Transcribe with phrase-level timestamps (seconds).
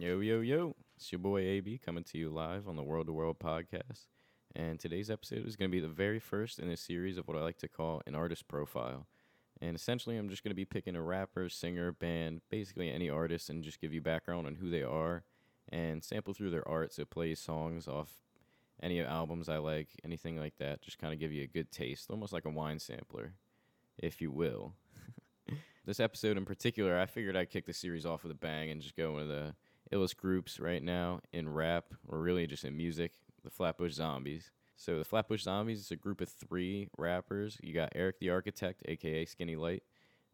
[0.00, 0.76] Yo, yo, yo.
[0.96, 4.06] It's your boy AB coming to you live on the World to World podcast.
[4.54, 7.36] And today's episode is going to be the very first in a series of what
[7.36, 9.08] I like to call an artist profile.
[9.60, 13.50] And essentially, I'm just going to be picking a rapper, singer, band, basically any artist,
[13.50, 15.24] and just give you background on who they are
[15.68, 16.92] and sample through their art.
[16.92, 18.22] So, play songs off
[18.80, 20.80] any albums I like, anything like that.
[20.80, 23.32] Just kind of give you a good taste, almost like a wine sampler,
[23.98, 24.74] if you will.
[25.84, 28.80] this episode in particular, I figured I'd kick the series off with a bang and
[28.80, 29.54] just go into the
[29.92, 33.12] illest groups right now in rap, or really just in music,
[33.44, 34.50] the Flatbush Zombies.
[34.76, 37.58] So the Flatbush Zombies is a group of three rappers.
[37.62, 39.82] You got Eric the Architect, aka Skinny Light.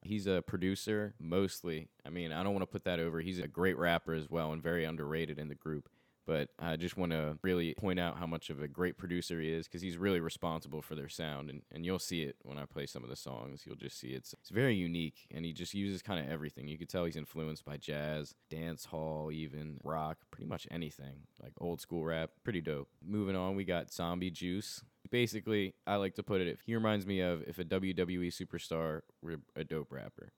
[0.03, 1.89] He's a producer mostly.
[2.05, 3.21] I mean, I don't want to put that over.
[3.21, 5.89] He's a great rapper as well and very underrated in the group.
[6.27, 9.53] But I just want to really point out how much of a great producer he
[9.53, 11.51] is because he's really responsible for their sound.
[11.51, 13.63] And, and you'll see it when I play some of the songs.
[13.67, 15.27] You'll just see it's, it's very unique.
[15.35, 16.69] And he just uses kind of everything.
[16.69, 21.53] You could tell he's influenced by jazz, dance hall, even rock, pretty much anything, like
[21.59, 22.31] old school rap.
[22.43, 22.89] Pretty dope.
[23.05, 24.83] Moving on, we got Zombie Juice.
[25.11, 29.37] Basically, I like to put it, he reminds me of if a WWE superstar were
[29.55, 30.33] a dope rapper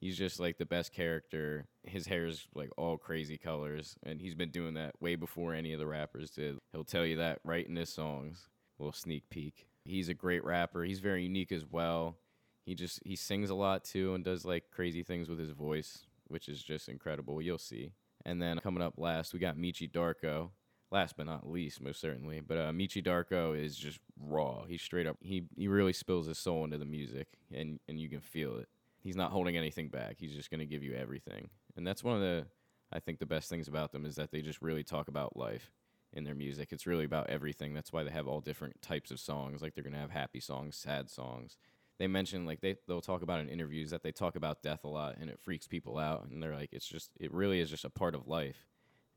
[0.00, 1.66] he's just like the best character.
[1.84, 5.72] His hair is like all crazy colors, and he's been doing that way before any
[5.72, 6.58] of the rappers did.
[6.72, 8.48] He'll tell you that right in his songs.
[8.78, 9.66] Little sneak peek.
[9.84, 10.82] He's a great rapper.
[10.84, 12.16] He's very unique as well.
[12.64, 16.06] He just he sings a lot too and does like crazy things with his voice,
[16.28, 17.40] which is just incredible.
[17.42, 17.92] You'll see.
[18.24, 20.50] And then coming up last, we got Meechy Darko.
[20.92, 22.40] Last but not least, most certainly.
[22.40, 24.64] But uh, Meechy Darko is just raw.
[24.64, 25.16] He's straight up.
[25.20, 28.68] He he really spills his soul into the music, and and you can feel it
[29.02, 30.16] he's not holding anything back.
[30.18, 31.50] He's just going to give you everything.
[31.76, 32.46] And that's one of the
[32.92, 35.70] I think the best things about them is that they just really talk about life
[36.12, 36.72] in their music.
[36.72, 37.72] It's really about everything.
[37.72, 39.62] That's why they have all different types of songs.
[39.62, 41.56] Like they're going to have happy songs, sad songs.
[41.98, 44.88] They mention like they they'll talk about in interviews that they talk about death a
[44.88, 47.84] lot and it freaks people out and they're like it's just it really is just
[47.84, 48.66] a part of life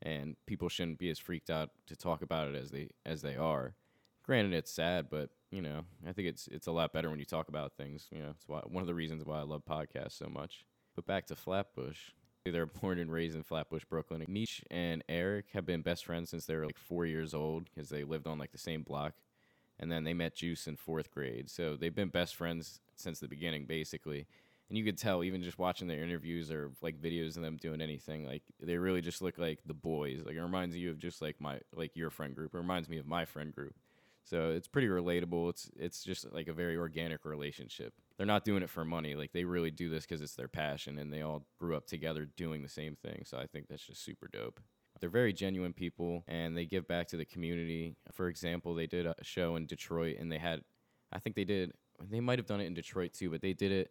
[0.02, 3.36] and people shouldn't be as freaked out to talk about it as they as they
[3.36, 3.74] are.
[4.24, 7.26] Granted it's sad, but you know, I think it's it's a lot better when you
[7.26, 8.08] talk about things.
[8.10, 10.64] You know, it's why one of the reasons why I love podcasts so much.
[10.96, 11.98] But back to Flatbush.
[12.46, 14.24] They're born and raised in Flatbush, Brooklyn.
[14.28, 17.88] Meech and Eric have been best friends since they were like four years old because
[17.88, 19.14] they lived on like the same block.
[19.80, 21.48] And then they met Juice in fourth grade.
[21.50, 24.26] So they've been best friends since the beginning, basically.
[24.68, 27.80] And you could tell, even just watching their interviews or like videos of them doing
[27.80, 30.22] anything, like they really just look like the boys.
[30.24, 32.54] Like it reminds you of just like my, like your friend group.
[32.54, 33.74] It reminds me of my friend group.
[34.24, 35.50] So it's pretty relatable.
[35.50, 37.92] It's it's just like a very organic relationship.
[38.16, 39.14] They're not doing it for money.
[39.14, 42.26] Like they really do this because it's their passion, and they all grew up together
[42.36, 43.24] doing the same thing.
[43.26, 44.60] So I think that's just super dope.
[45.00, 47.96] They're very genuine people, and they give back to the community.
[48.12, 50.62] For example, they did a show in Detroit, and they had,
[51.12, 51.72] I think they did,
[52.10, 53.90] they might have done it in Detroit too, but they did it.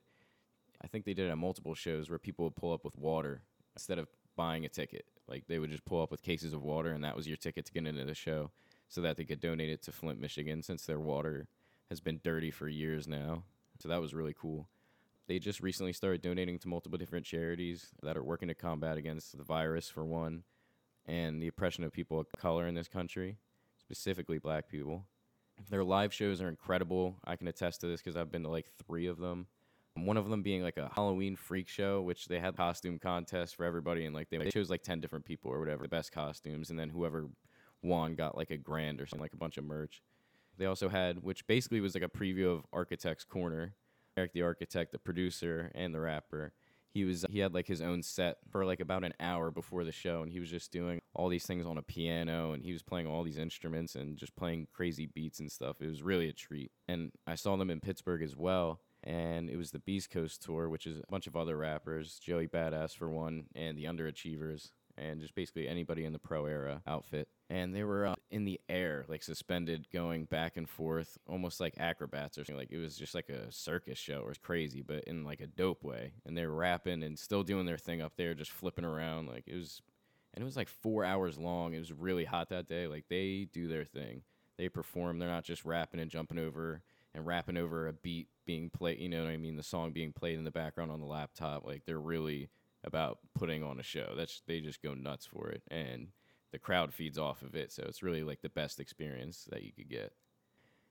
[0.82, 3.44] I think they did it at multiple shows where people would pull up with water
[3.76, 5.06] instead of buying a ticket.
[5.28, 7.66] Like they would just pull up with cases of water, and that was your ticket
[7.66, 8.52] to get into the show
[8.94, 11.48] so that they could donate it to Flint, Michigan, since their water
[11.90, 13.42] has been dirty for years now.
[13.80, 14.68] So that was really cool.
[15.28, 19.36] They just recently started donating to multiple different charities that are working to combat against
[19.36, 20.44] the virus, for one,
[21.08, 23.38] and the oppression of people of color in this country,
[23.80, 25.06] specifically black people.
[25.72, 27.16] Their live shows are incredible.
[27.26, 29.48] I can attest to this because I've been to like three of them.
[29.96, 33.66] One of them being like a Halloween freak show, which they had costume contests for
[33.66, 36.78] everybody, and like they chose like ten different people or whatever, the best costumes, and
[36.78, 37.28] then whoever
[37.84, 40.02] Juan got like a grand or something, like a bunch of merch.
[40.58, 43.76] They also had, which basically was like a preview of Architect's Corner.
[44.16, 46.54] Eric the Architect, the producer and the rapper.
[46.94, 49.92] He was he had like his own set for like about an hour before the
[49.92, 52.84] show, and he was just doing all these things on a piano, and he was
[52.84, 55.78] playing all these instruments and just playing crazy beats and stuff.
[55.80, 56.72] It was really a treat.
[56.88, 60.70] And I saw them in Pittsburgh as well, and it was the Beast Coast tour,
[60.70, 65.22] which is a bunch of other rappers, Joey Badass for one, and the Underachievers and
[65.22, 67.28] just basically anybody in the pro era outfit.
[67.54, 71.76] And they were uh, in the air, like suspended, going back and forth, almost like
[71.78, 72.58] acrobats or something.
[72.58, 74.22] Like it was just like a circus show.
[74.22, 76.14] It was crazy, but in like a dope way.
[76.26, 79.28] And they were rapping and still doing their thing up there, just flipping around.
[79.28, 79.84] Like it was,
[80.34, 81.76] and it was like four hours long.
[81.76, 82.88] It was really hot that day.
[82.88, 84.24] Like they do their thing.
[84.58, 85.20] They perform.
[85.20, 86.82] They're not just rapping and jumping over
[87.14, 88.98] and rapping over a beat being played.
[88.98, 89.58] You know what I mean?
[89.58, 91.68] The song being played in the background on the laptop.
[91.68, 92.50] Like they're really
[92.84, 94.16] about putting on a show.
[94.18, 96.08] That's they just go nuts for it, and
[96.54, 97.74] the crowd feeds off of it.
[97.74, 100.14] So it's really like the best experience that you could get.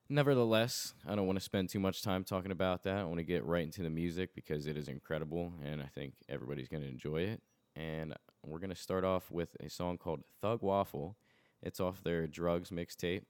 [0.09, 2.99] Nevertheless, I don't want to spend too much time talking about that.
[2.99, 6.15] I want to get right into the music because it is incredible, and I think
[6.29, 7.41] everybody's going to enjoy it.
[7.75, 8.13] And
[8.45, 11.17] we're going to start off with a song called Thug Waffle.
[11.63, 13.23] It's off their Drugs mixtape.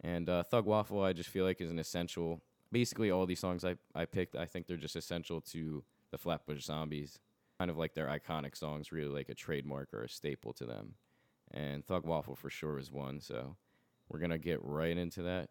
[0.00, 2.40] And uh, Thug Waffle, I just feel like is an essential.
[2.70, 5.82] Basically, all these songs I, I picked, I think they're just essential to
[6.12, 7.18] the Flatbush Zombies
[7.58, 10.94] kind of like their iconic songs, really like a trademark or a staple to them.
[11.52, 13.20] And Thug Waffle for sure is one.
[13.20, 13.56] So
[14.08, 15.48] we're gonna get right into that.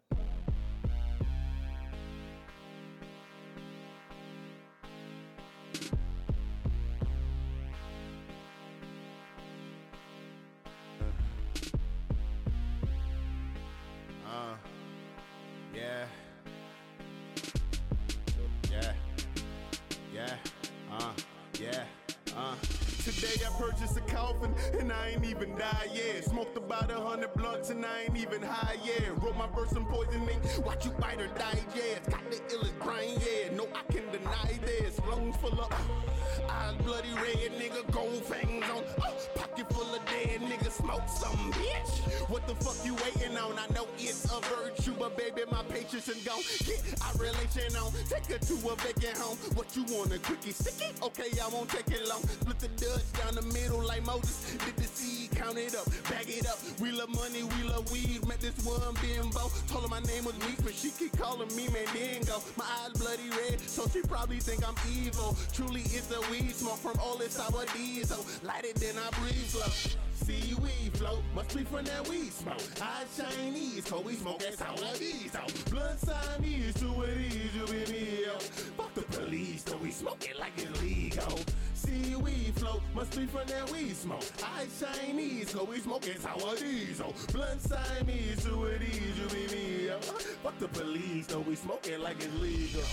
[42.84, 43.58] You waiting on?
[43.58, 46.42] I know it's a virtue, but baby, my patience is gone.
[46.64, 47.92] Get our relation on.
[48.08, 49.36] Take her to a vacant home.
[49.54, 50.92] What you want, a quickie sticky?
[51.02, 52.22] Okay, I won't take it long.
[52.22, 54.56] Split the Dutch down the middle like Moses.
[54.64, 56.58] Did the seed, count it up, bag it up.
[56.80, 58.26] We love money, we love weed.
[58.26, 59.50] Met this one bimbo.
[59.68, 62.42] Told her my name was Meek, but she keep calling me Mandingo.
[62.56, 65.36] My eyes bloody red, so she probably think I'm evil.
[65.52, 68.24] Truly, it's a weed smoke from all this sour diesel.
[68.42, 70.07] Light it, then I breathe slow.
[70.28, 72.60] See flow, must be from that weed smoke.
[72.82, 75.40] Eyes Chinese, cause we smoke that sour diesel.
[75.70, 78.38] Blood Siamese, to it is, you be me, yo.
[78.76, 81.38] Fuck the police, though we smoke it like it's legal.
[81.72, 84.22] See weed flow, must be from that weed smoke.
[84.54, 87.14] Eyes Chinese, cause we smoke it sour diesel.
[87.32, 89.98] Blood Siamese, to it is, you be me, yo.
[89.98, 92.84] Fuck the police, though we smoke it like it's legal.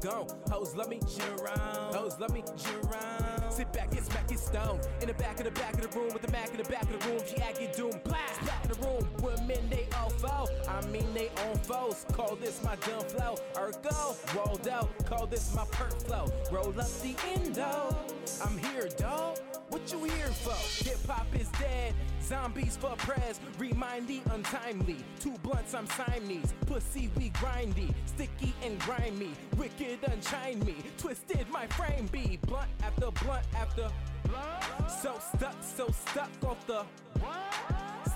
[0.00, 0.26] Gone.
[0.50, 1.94] Hoes love me, shit around.
[1.94, 3.52] Hoes love me, shit around.
[3.52, 3.89] Sit back,
[4.52, 6.82] In the back of the back of the room with the Mac in the back
[6.82, 7.20] of the room.
[7.24, 8.44] She act get doom, blast.
[8.44, 10.48] Back in the room, women they all foul.
[10.68, 12.04] I mean they own foes.
[12.12, 13.36] Call this my dumb flow.
[13.56, 14.90] Ergo, rolled out.
[15.06, 16.26] Call this my perk flow.
[16.50, 17.96] Roll up the endo.
[18.44, 19.38] I'm here, dog.
[19.68, 20.84] What you here for?
[20.84, 21.94] Hip hop is dead.
[22.20, 23.38] Zombies for press.
[23.56, 24.96] Remind the untimely.
[25.20, 26.54] Two blunts, I'm Siamese.
[26.66, 27.94] Pussy, we grindy.
[28.06, 29.30] Sticky and grimy.
[29.56, 30.74] Wicked, unshine me.
[30.98, 32.40] Twisted, my frame be.
[32.48, 33.88] Blunt after blunt after.
[35.02, 36.84] So stuck, so stuck off the.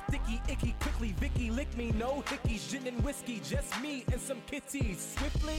[0.08, 1.92] Sticky, icky, quickly, Vicky, lick me.
[1.92, 3.40] No hickeys, gin and whiskey.
[3.44, 5.16] Just me and some kitties.
[5.18, 5.58] Swiftly.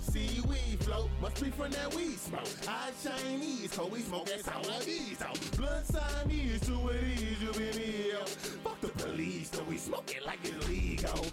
[0.00, 2.48] See weed flow, must be from that weed smoke.
[2.68, 5.26] Eyes Chinese, cause we smoke that sour diesel.
[5.56, 8.24] Blood Siamese, to it is, you be yo.
[8.24, 11.26] Fuck the police, though we smoke it like it's legal.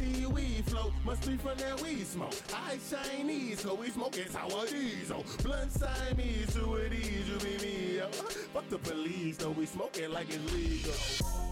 [0.00, 2.34] Weed flow, must be from that weed smoke.
[2.54, 5.24] Eyes Chinese, cause we smoke that sour diesel.
[5.42, 8.06] Blood Siamese, to it is, you be me, yo.
[8.08, 11.49] Fuck the police, though we smoke it like it's legal.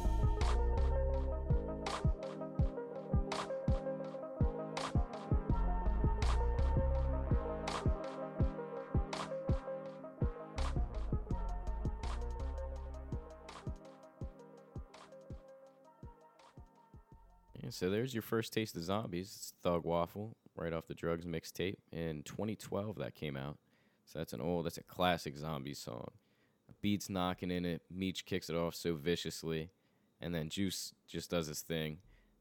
[17.79, 19.33] So there's your first taste of zombies.
[19.37, 21.77] It's Thug Waffle, right off the Drugs mixtape.
[21.93, 23.57] In 2012, that came out.
[24.05, 26.11] So that's an old, that's a classic zombie song.
[26.81, 27.83] Beats knocking in it.
[27.89, 29.71] Meech kicks it off so viciously.
[30.21, 31.99] And then Juice just does his thing.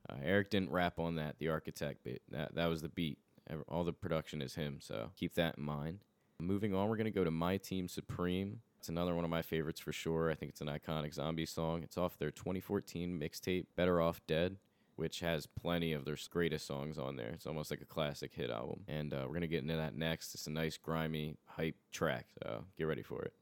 [0.09, 2.23] Uh, Eric didn't rap on that, the architect bit.
[2.31, 3.19] That, that was the beat.
[3.67, 5.99] All the production is him, so keep that in mind.
[6.41, 8.61] Moving on, we're to go to My Team Supreme.
[8.79, 10.31] It's another one of my favorites for sure.
[10.31, 11.83] I think it's an iconic zombie song.
[11.83, 14.57] It's off their 2014 mixtape, Better Off Dead
[14.97, 17.29] which has plenty of their greatest songs on there.
[17.29, 18.81] It's almost like a classic hit album.
[18.87, 20.33] And uh, we're going to get into that next.
[20.33, 22.25] It's a nice, grimy, hype track.
[22.43, 23.33] So get ready for it.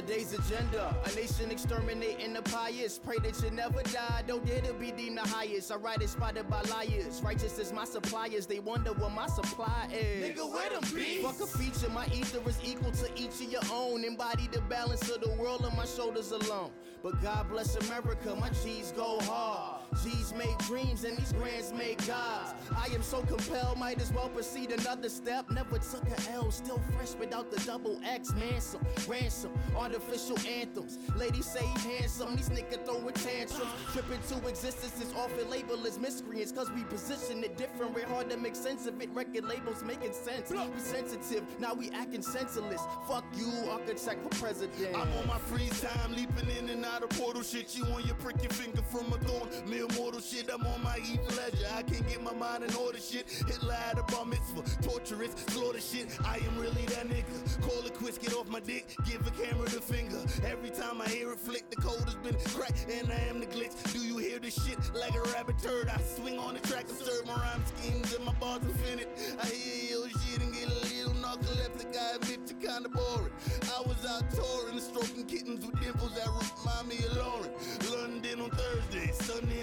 [0.00, 3.00] Today's agenda, a nation exterminating the pious.
[3.00, 5.72] Pray that you never die, don't dare to be deemed the highest.
[5.72, 7.20] I write it spotted by liars.
[7.20, 10.24] Righteous is my suppliers, they wonder what my supply is.
[10.24, 11.24] Nigga, where them beats?
[11.24, 14.04] Fuck a feature, my ether is equal to each of your own.
[14.04, 16.70] Embody the balance of the world on my shoulders alone.
[17.02, 19.77] But God bless America, my G's go hard.
[20.02, 22.54] G's made dreams and these grands made gods.
[22.76, 25.50] I am so compelled, might as well proceed another step.
[25.50, 28.32] Never took a L, still fresh without the double X.
[28.34, 30.98] Mansom, ransom, artificial anthems.
[31.16, 33.70] Ladies say he handsome, these niggas throwing tantrums.
[33.92, 37.94] Tripping to existence is often labeled as miscreants, cause we position it different.
[37.94, 39.10] We're hard to make sense of it.
[39.12, 40.50] Record labels making sense.
[40.50, 42.82] We sensitive, now we acting senseless.
[43.08, 44.96] Fuck you, architect for president.
[44.96, 47.76] I'm on my free time, leaping in and out of portal shit.
[47.76, 50.50] You on your prick your finger from a thorn, mere mortal shit.
[50.52, 51.66] I'm on my Heath Ledger.
[51.74, 53.26] I can't get my mind in order shit.
[53.46, 56.08] Hitler had a bar mitzvah, torturous, slaughter shit.
[56.24, 57.62] I am really that nigga.
[57.62, 60.18] Call it quits, get off my dick, give a camera the finger.
[60.44, 63.46] Every time I hear it flick, the code has been cracked, and I am the
[63.46, 63.74] glitch.
[63.92, 65.88] Do you hear this shit like a rabbit turd?
[65.88, 69.08] I swing on the track and serve my rhyme schemes and my bars infinite.
[69.40, 71.96] I hear your shit and get a little narcoleptic.
[71.96, 73.32] I admit you kinda boring.
[73.76, 77.50] I was out touring, stroking kittens with dimples that remind me of Lauren.
[77.92, 78.97] London on Thursday,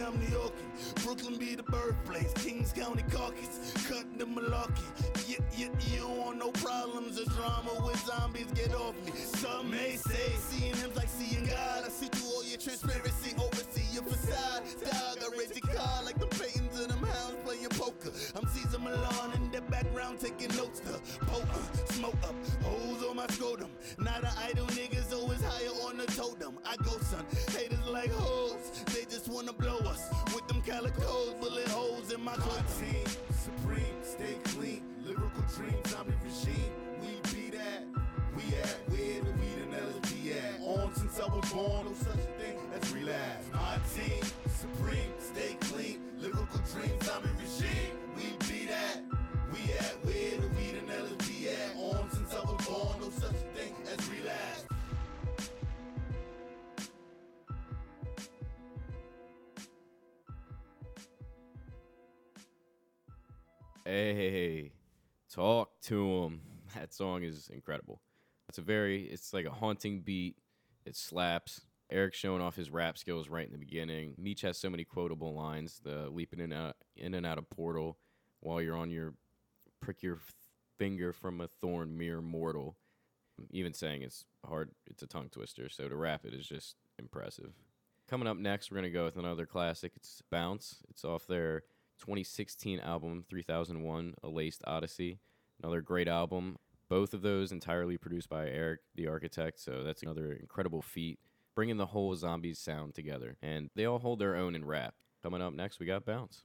[0.04, 1.04] I'm New Yorkin.
[1.04, 4.84] Brooklyn be the birthplace, Kings County caucus, cut the malarkey.
[5.28, 9.12] Yeah, you don't want no problems or drama with zombies, get off me.
[9.16, 11.84] Some may say seeing him's like seeing God.
[11.86, 14.64] I see through all your transparency, oversee your facade.
[14.84, 18.12] Dog, I raise your car like the Paytons and them hounds playing poker.
[18.36, 23.28] I'm Cesar Millan in the background taking notes to poker, smoke up, holes on my
[23.28, 23.70] scrotum.
[23.98, 25.05] Not an idle niggas
[25.86, 26.58] on the totem.
[26.65, 31.68] I go son, haters like hoes, they just wanna blow us with them calicos, bullet
[31.68, 32.80] holes in my clothes.
[32.80, 36.72] team, supreme, stay clean, lyrical dreams, I'm the regime.
[37.01, 37.84] We be that,
[38.36, 40.62] we at where the weed and LSD at.
[40.62, 43.46] On since I was born, no such thing as relapse.
[43.54, 47.94] My team, supreme, stay clean, lyrical dreams, I'm the regime.
[48.18, 49.04] We be that,
[49.54, 51.75] we at where the weed and LSD at.
[51.77, 54.64] On since I was born, no such thing as relapse.
[63.88, 64.72] Hey,
[65.32, 66.42] talk to him.
[66.75, 68.01] That song is incredible.
[68.50, 70.36] It's a very, it's like a haunting beat.
[70.86, 71.62] It slaps.
[71.89, 74.15] Eric's showing off his rap skills right in the beginning.
[74.18, 75.80] Meech has so many quotable lines.
[75.84, 77.98] The leaping in, and out, in and out of portal
[78.42, 79.13] while you're on your
[79.80, 80.20] prick your
[80.77, 82.75] finger from a thorn, mere mortal.
[83.51, 85.70] Even saying it's hard, it's a tongue twister.
[85.70, 87.54] So to rap it is just impressive.
[88.10, 89.94] Coming up next, we're gonna go with another classic.
[89.96, 90.84] It's Bounce.
[90.89, 91.63] It's off their
[92.00, 95.20] 2016 album 3001, A Laced Odyssey.
[95.62, 96.58] Another great album.
[96.90, 99.60] Both of those entirely produced by Eric, the architect.
[99.60, 101.20] So that's another incredible feat,
[101.56, 103.38] bringing the whole zombies sound together.
[103.42, 104.94] And they all hold their own in rap.
[105.24, 106.44] Coming up next, we got Bounce.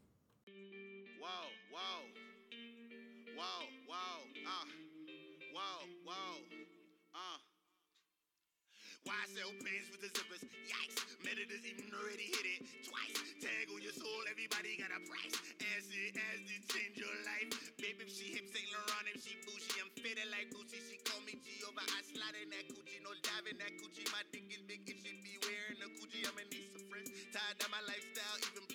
[9.09, 10.45] Why sell pants with the zippers?
[10.69, 11.16] Yikes!
[11.25, 13.16] Meditors even already hit it twice.
[13.40, 15.37] Tag on your soul, everybody got a price.
[15.73, 17.49] Acid, acid, change your life.
[17.80, 20.76] Baby, if she hip Saint Laurent, if she bougie, I'm fitted like Gucci.
[20.85, 21.85] She call me Jehovah.
[21.88, 24.04] I slide in that coochie, no dive in that coochie.
[24.12, 26.25] My dick is big, it should be wearing a coochie.
[26.28, 27.09] I'ma need some friends.
[27.33, 28.69] Tired down my lifestyle, even.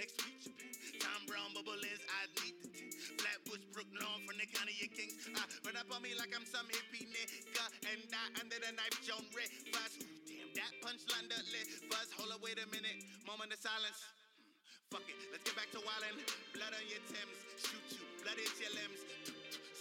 [0.00, 0.48] Next week.
[0.96, 2.88] Tom Brown, bubble lens, I need the tin.
[3.20, 5.28] Flatbush, Brooklyn from the county of kings.
[5.36, 7.36] I run up on me like I'm some hippie nigga
[7.84, 9.52] and die under the knife, John Red.
[9.68, 11.68] Buzz, damn, that punchline that lit.
[11.92, 12.96] Buzz, hold up, wait a minute.
[13.28, 14.00] Moment of silence.
[14.40, 16.16] Hmm, fuck it, let's get back to wildin'.
[16.56, 19.04] Blood on your Thames, shoot you, blood hit your limbs.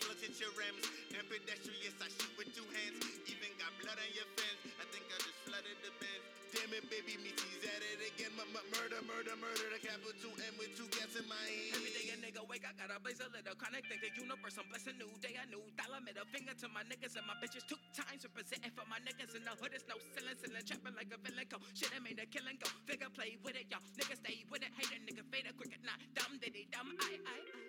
[0.03, 0.83] Slugs hit your rims,
[1.15, 3.07] and I shoot with two hands.
[3.23, 4.67] Even got blood on your fence.
[4.83, 6.38] I think I just flooded the bed.
[6.49, 8.33] Damn it, baby, me tease at it again.
[8.33, 11.77] M- m- murder, murder, murder, the capital M with two gas in my hand.
[11.77, 13.85] Every day a nigga wake, I gotta blaze a little chronic.
[13.85, 16.01] Think the universe, I'm blessed a new day, a new dollar.
[16.01, 17.69] Middle finger to my niggas and my bitches.
[17.69, 19.77] Two times representing for my niggas in the hood.
[19.77, 21.45] It's no ceiling, ceiling, trapping like a villain.
[21.53, 22.69] Go shit, I made a killing go.
[22.89, 23.85] Figure play with it, y'all.
[23.99, 24.73] Niggas stay with it.
[24.73, 26.89] Hate a nigga, fade a cricket, not dumb, diddy, dumb.
[26.97, 27.59] I, I, I.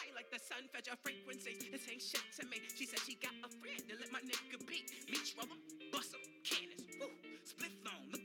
[0.00, 1.60] High like the sun, fed your frequencies.
[1.68, 2.60] This ain't shit to me.
[2.72, 4.88] She said she got a friend to let my nigga beat.
[5.12, 5.60] Meet rubber,
[5.92, 6.84] bust 'em, cannons.
[7.00, 7.08] Woo,
[7.48, 8.17] split phone,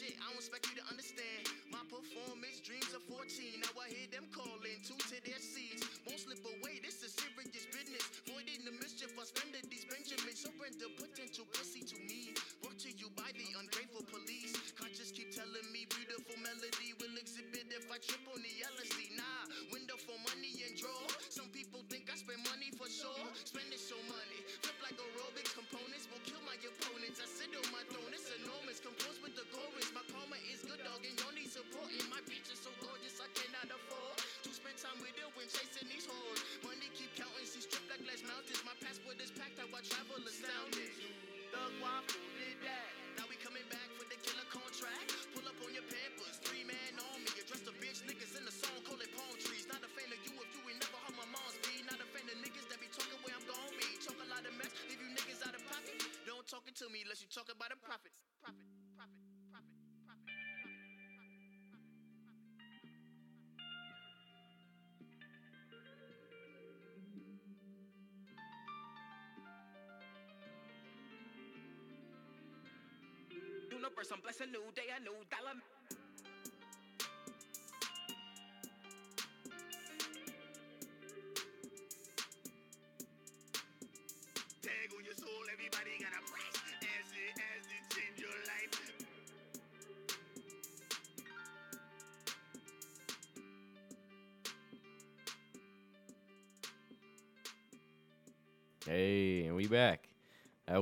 [0.00, 0.21] Real
[74.02, 75.71] Universe, I'm blessed a new day, a new dollar.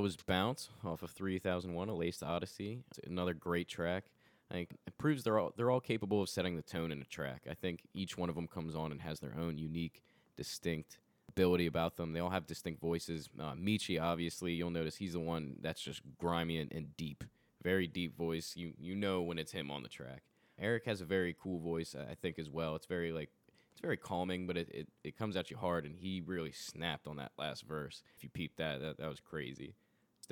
[0.01, 2.79] Was Bounce off of 3001, A Laced Odyssey.
[2.89, 4.05] It's another great track.
[4.49, 7.05] I think it proves they're all they're all capable of setting the tone in a
[7.05, 7.43] track.
[7.47, 10.01] I think each one of them comes on and has their own unique,
[10.35, 10.97] distinct
[11.29, 12.13] ability about them.
[12.13, 13.29] They all have distinct voices.
[13.39, 17.23] Uh, Meechy, obviously, you'll notice he's the one that's just grimy and, and deep,
[17.61, 18.53] very deep voice.
[18.55, 20.23] You you know when it's him on the track.
[20.57, 22.75] Eric has a very cool voice, I think, as well.
[22.75, 23.29] It's very like
[23.71, 27.05] it's very calming, but it, it, it comes at you hard, and he really snapped
[27.05, 28.01] on that last verse.
[28.17, 29.75] If you peep that, that, that was crazy.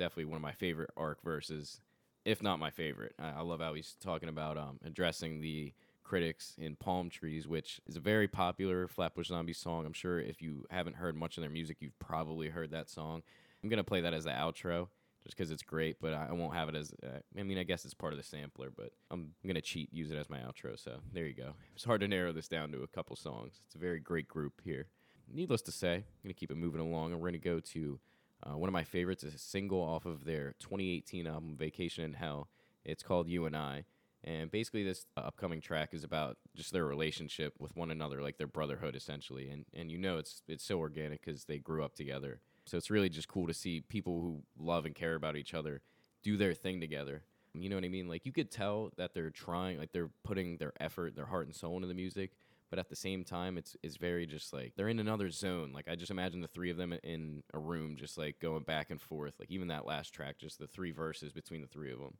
[0.00, 1.82] Definitely one of my favorite arc verses,
[2.24, 3.14] if not my favorite.
[3.18, 7.82] I, I love how he's talking about um, addressing the critics in Palm Trees, which
[7.86, 9.84] is a very popular Flatbush Zombie song.
[9.84, 13.22] I'm sure if you haven't heard much of their music, you've probably heard that song.
[13.62, 14.88] I'm going to play that as the outro
[15.24, 16.94] just because it's great, but I I won't have it as.
[17.02, 20.10] Uh, I mean, I guess it's part of the sampler, but I'm gonna cheat, use
[20.10, 20.82] it as my outro.
[20.82, 21.52] So there you go.
[21.74, 23.60] It's hard to narrow this down to a couple songs.
[23.66, 24.86] It's a very great group here.
[25.30, 28.00] Needless to say, I'm gonna keep it moving along, and we're gonna go to
[28.42, 32.14] uh, one of my favorites, is a single off of their 2018 album "Vacation in
[32.14, 32.48] Hell."
[32.84, 33.84] It's called "You and I."
[34.22, 38.36] And basically, this uh, upcoming track is about just their relationship with one another, like
[38.36, 39.48] their brotherhood, essentially.
[39.50, 42.40] And and you know, it's it's so organic because they grew up together.
[42.66, 45.80] So it's really just cool to see people who love and care about each other
[46.22, 47.22] do their thing together.
[47.54, 48.08] You know what I mean?
[48.08, 51.56] Like you could tell that they're trying, like they're putting their effort, their heart and
[51.56, 52.32] soul into the music,
[52.70, 55.72] but at the same time, it's it's very just like they're in another zone.
[55.74, 58.90] Like I just imagine the three of them in a room, just like going back
[58.90, 59.34] and forth.
[59.40, 62.14] Like even that last track, just the three verses between the three of them.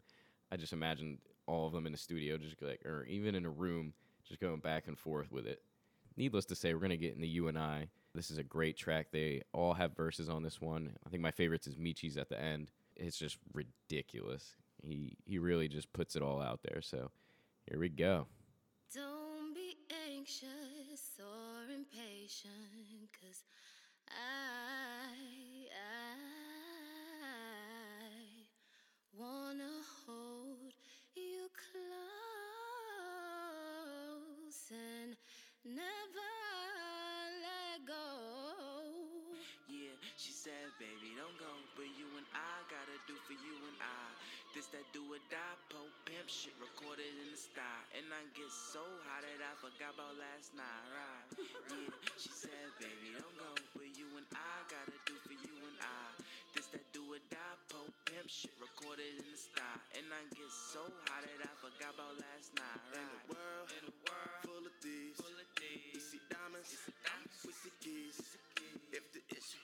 [0.51, 3.51] I just imagine all of them in a studio, just like, or even in a
[3.51, 3.93] room,
[4.27, 5.63] just going back and forth with it.
[6.17, 7.89] Needless to say, we're gonna get into you and I.
[8.13, 9.09] This is a great track.
[9.13, 10.97] They all have verses on this one.
[11.07, 12.73] I think my favorites is Meechy's at the end.
[12.97, 14.57] It's just ridiculous.
[14.83, 16.83] He he really just puts it all out there.
[16.83, 17.13] So
[17.71, 18.27] here we go.
[24.21, 25.15] I,
[25.73, 26.17] I
[29.17, 29.73] wanna
[30.07, 30.75] hold
[31.17, 31.89] you close
[34.73, 35.17] and
[35.65, 36.31] never
[37.45, 38.05] let go.
[39.69, 41.53] Yeah, she said, baby, don't go.
[41.77, 44.00] But you and I gotta do for you and I.
[44.51, 47.87] This that do or die, po pimp shit recorded in the style.
[47.95, 51.27] And I get so high that I forgot about last night, right?
[51.71, 53.55] Yeah, she said, baby, don't go.
[53.79, 56.03] But you and I gotta do for you and I.
[56.51, 57.79] This that do or die, po
[58.11, 59.81] pimp shit recorded in the style.
[59.95, 63.07] And I get so high that I forgot about last night, In right?
[63.07, 66.03] a world, In a world full of thieves, full of we these.
[66.11, 66.75] see diamonds,
[67.47, 68.19] we see keys.
[68.91, 69.63] If the issue,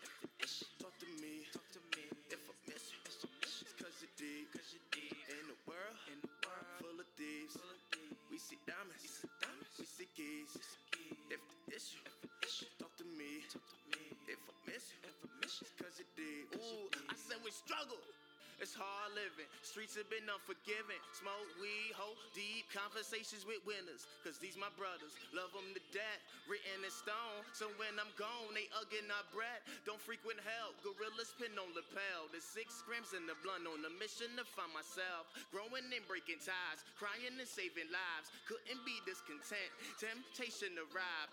[4.26, 4.46] deep.
[4.52, 5.14] Cause you deep.
[5.30, 8.18] In a world, In the world full of thieves, full of these.
[8.30, 9.22] we see diamonds,
[9.78, 10.50] we see keys.
[11.30, 12.02] If the issue,
[12.78, 13.46] talk to me.
[13.52, 14.02] Talk to me.
[14.26, 16.46] If I miss you, If I miss you, cause you deep.
[16.58, 17.98] Ooh, I said we struggle.
[18.56, 19.48] It's hard living.
[19.60, 21.00] Streets have been unforgiving.
[21.12, 24.08] Smoke weed, hold deep conversations with winners.
[24.24, 26.20] Cause these my brothers, love them to death.
[26.48, 29.60] Written in stone, so when I'm gone, they hugging our breath.
[29.84, 32.30] Don't frequent hell, gorillas pin on lapel.
[32.32, 35.28] The six scrims in the blunt on a mission to find myself.
[35.52, 38.32] Growing and breaking ties, crying and saving lives.
[38.48, 39.70] Couldn't be discontent.
[40.00, 41.28] Temptation to rob.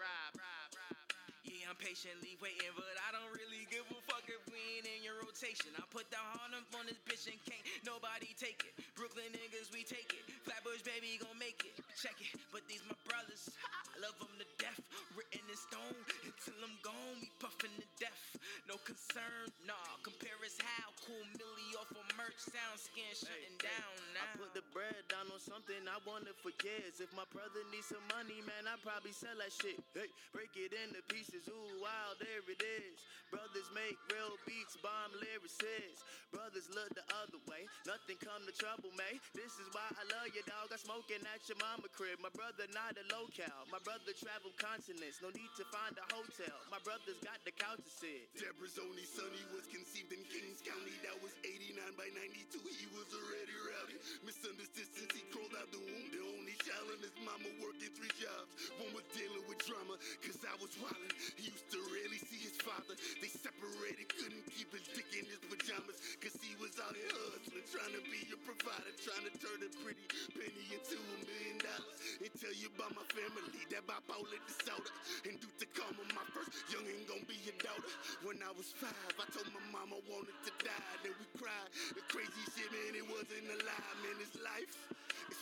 [1.44, 5.04] Yeah, I'm patiently waiting, but I don't really give a fuck if we ain't in
[5.04, 5.72] your rotation.
[5.76, 8.74] I put the up on this bitch and can't nobody take it.
[8.96, 10.24] Brooklyn niggas, we take it.
[10.48, 11.76] Flatbush baby gon' make it.
[12.00, 13.52] Check it, but these my brothers.
[13.68, 14.80] I love them to death.
[15.18, 17.20] Written in stone until I'm gone.
[17.20, 18.40] We puffin' to death.
[18.70, 20.00] No concern, nah.
[20.08, 24.24] Compare us how cool Millie off of merch sound skin shutting down now.
[24.24, 27.04] I put the bread down on something I wanted for years.
[27.04, 29.80] If my brother needs some money, man, I probably sell that shit.
[29.92, 31.44] Hey, break it into pieces.
[31.52, 33.04] Ooh, wow, there it is.
[33.34, 36.08] Brothers make real beats, bomb lyricists.
[36.32, 37.68] Brothers look the other way.
[37.84, 39.20] Nothing come to trouble, man.
[39.36, 40.72] This is why I love you, dog.
[40.72, 42.24] I smoking at your mama crib.
[42.24, 43.68] My brother not a locale.
[43.68, 45.20] My brother traveled continents.
[45.20, 46.56] No need to find a hotel.
[46.72, 48.32] My brother's got the couch to sit.
[48.40, 50.96] Deborah's only son, he was conceived in Kings County.
[51.04, 52.64] That was 89 by 92.
[52.64, 54.00] He was already rowdy.
[54.24, 56.33] Misunderstood since he crawled out the womb.
[56.74, 58.50] Child his mama working three jobs.
[58.82, 59.94] One was dealing with drama,
[60.26, 61.14] cause I was wildin'.
[61.38, 62.98] He used to rarely see his father.
[63.22, 66.02] They separated, couldn't keep his dick in his pajamas.
[66.18, 69.70] Cause he was out here hustling, trying to be a provider, trying to turn a
[69.86, 70.02] pretty
[70.34, 72.00] penny into a million dollars.
[72.26, 74.94] And tell you about my family, that bipolar disorder.
[75.30, 77.94] And due to karma, my first youngin' gon' be your daughter.
[78.26, 80.94] When I was five, I told my mama I wanted to die.
[81.06, 81.70] Then we cried.
[81.94, 84.18] The crazy shit, man, it wasn't a lie, man.
[84.26, 84.74] It's life.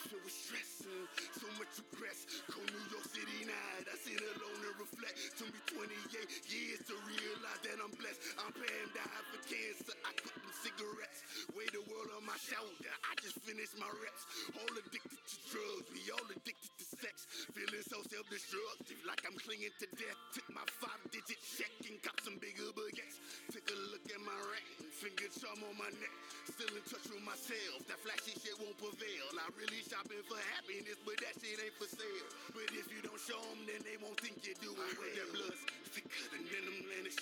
[0.02, 1.06] It's filled with stress and
[1.38, 2.26] so much regrets.
[2.50, 5.14] Cold New York City night, I sit alone and reflect.
[5.38, 8.18] Took me 28 years to realize that I'm blessed.
[8.42, 9.94] I'm paying die for cancer.
[10.02, 11.22] I quit them cigarettes.
[11.54, 12.90] Weigh the world on my shoulder.
[13.06, 14.26] I just finished my reps.
[14.58, 15.86] All addicted to drugs.
[15.94, 17.26] We all addicted to sex.
[17.58, 20.18] Feeling so self-destructive, like I'm clinging to death.
[20.38, 23.18] Took my five-digit check and got some bigger baguettes.
[23.50, 26.16] Took a look at my ring, finger charm on my neck.
[26.46, 27.82] Still in touch with myself.
[27.90, 29.26] That flashy shit won't prevail.
[29.42, 32.30] I really shopping for happiness, but that shit ain't for sale.
[32.54, 35.10] But if you don't show them, then they won't think you're doing I well.
[35.18, 37.16] That blood's thicker than them landed.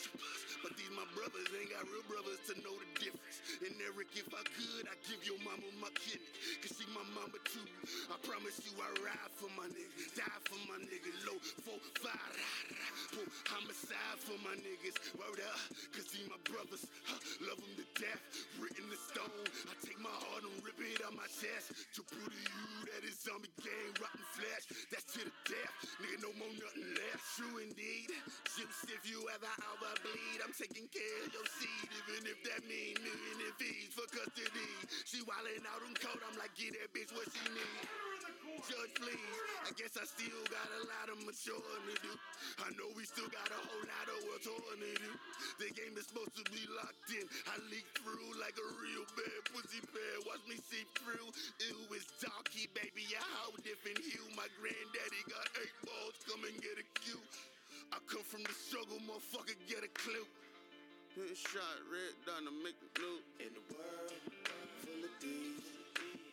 [0.62, 3.38] But these my brothers ain't got real brothers to know the difference.
[3.64, 6.28] And Eric, if I could, I'd give your mama my kidney.
[6.62, 7.64] Cause she my mama too.
[8.12, 10.20] I promise you I ride for my niggas.
[10.20, 11.18] Die for my niggas.
[11.26, 12.94] Low, four, five, rah, rah.
[13.16, 14.98] Boom, homicide for my niggas.
[15.16, 15.60] Word up.
[15.96, 16.84] Cause see my brothers.
[17.08, 18.22] Huh, love them to death.
[18.60, 19.48] Written in stone.
[19.72, 21.72] I take my heart and rip it out my chest.
[21.96, 24.68] To prove to you that it's zombie gang, rotten flesh.
[24.92, 25.74] That's to the death.
[26.04, 27.24] Nigga, no more nothing left.
[27.40, 28.12] True indeed.
[28.60, 30.44] Ships if you ever ever bleed.
[30.44, 31.88] I'm taking care of your seed.
[31.96, 34.68] Even if that mean million in fees for custody.
[35.08, 36.20] She wildin' out on cold.
[36.28, 37.88] I'm like, get that bitch what she need.
[38.68, 39.32] Judge, please.
[39.64, 42.12] I guess I still got a lot of maturing to do.
[42.60, 45.12] I know we still got a whole lot of work torn to do.
[45.64, 47.24] The game is supposed to be locked in.
[47.48, 50.16] I leak through like a real bad pussy bear.
[50.28, 51.32] Watch me see through.
[51.64, 53.08] Ew, it's darky, baby.
[53.16, 54.28] A whole different hue.
[54.36, 56.20] My granddaddy got eight balls.
[56.28, 57.24] Come and get a cue.
[57.92, 59.56] I come from the struggle, motherfucker.
[59.68, 60.26] Get a clue.
[61.16, 63.20] Hit shot, red done to make the blue.
[63.40, 64.14] In the world
[64.86, 65.66] full of thieves,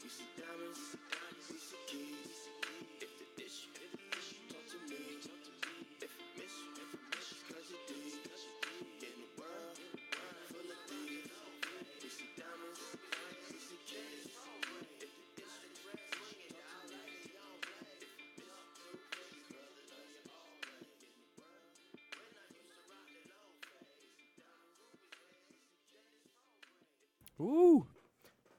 [0.03, 0.97] we see diamonds,
[1.51, 2.46] we see keys.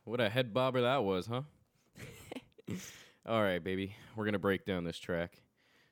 [0.07, 1.41] What a head bobber that was, huh?
[3.25, 3.93] All right, baby.
[4.15, 5.41] We're going to break down this track.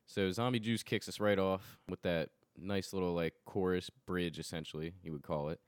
[0.06, 4.94] So, Zombie Juice kicks us right off with that nice little, like, chorus bridge, essentially,
[5.04, 5.60] you would call it.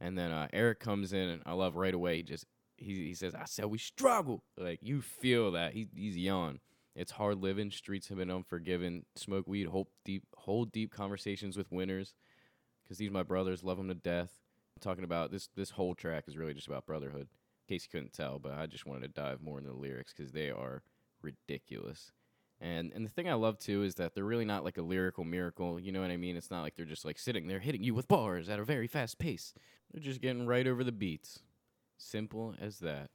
[0.00, 2.16] And then uh, Eric comes in, and I love right away.
[2.16, 2.44] He just,
[2.76, 4.44] he, he says, I said we struggle.
[4.58, 5.72] Like, you feel that.
[5.72, 6.60] He, he's yawn.
[6.94, 7.70] It's hard living.
[7.70, 9.06] Streets have been unforgiven.
[9.16, 12.12] Smoke weed, hold deep, hold deep conversations with winners.
[12.82, 14.42] Because these my brothers, love them to death
[14.80, 17.28] talking about this this whole track is really just about brotherhood
[17.64, 20.32] case you couldn't tell but i just wanted to dive more into the lyrics because
[20.32, 20.82] they are
[21.22, 22.12] ridiculous.
[22.60, 25.24] And and the thing i love too is that they're really not like a lyrical
[25.24, 26.36] miracle you know what i mean?
[26.36, 28.86] It's not like they're just like sitting there hitting you with bars at a very
[28.86, 29.54] fast pace.
[29.92, 31.40] They're just getting right over the beats.
[31.96, 33.10] Simple as that.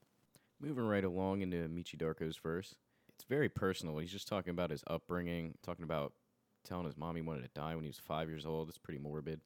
[0.61, 2.75] Moving right along into Meechy Darko's verse.
[3.13, 3.97] It's very personal.
[3.97, 6.13] He's just talking about his upbringing talking about
[6.65, 8.67] telling his mom he wanted to die when he was five years old.
[8.69, 9.39] It's pretty morbid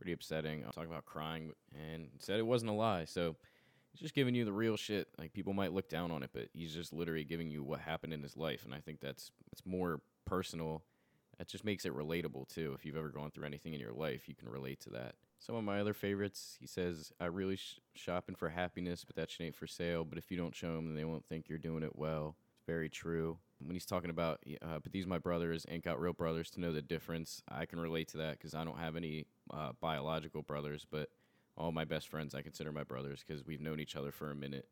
[0.00, 0.64] pretty upsetting.
[0.64, 3.04] I'm talking about crying, and said it wasn't a lie.
[3.04, 3.36] So
[3.92, 5.08] he's just giving you the real shit.
[5.18, 8.12] Like people might look down on it, but he's just literally giving you what happened
[8.12, 10.82] in his life, and I think that's it's more personal.
[11.38, 12.74] That just makes it relatable too.
[12.76, 15.14] If you've ever gone through anything in your life, you can relate to that.
[15.38, 19.30] Some of my other favorites, he says, I really sh- shopping for happiness, but that
[19.30, 20.04] shit ain't for sale.
[20.04, 22.36] But if you don't show them, then they won't think you're doing it well.
[22.58, 23.38] It's very true.
[23.58, 26.74] When he's talking about, uh, but these my brothers ain't got real brothers to know
[26.74, 27.42] the difference.
[27.48, 31.08] I can relate to that because I don't have any uh, biological brothers, but
[31.60, 34.34] all my best friends I consider my brothers because we've known each other for a
[34.34, 34.66] minute,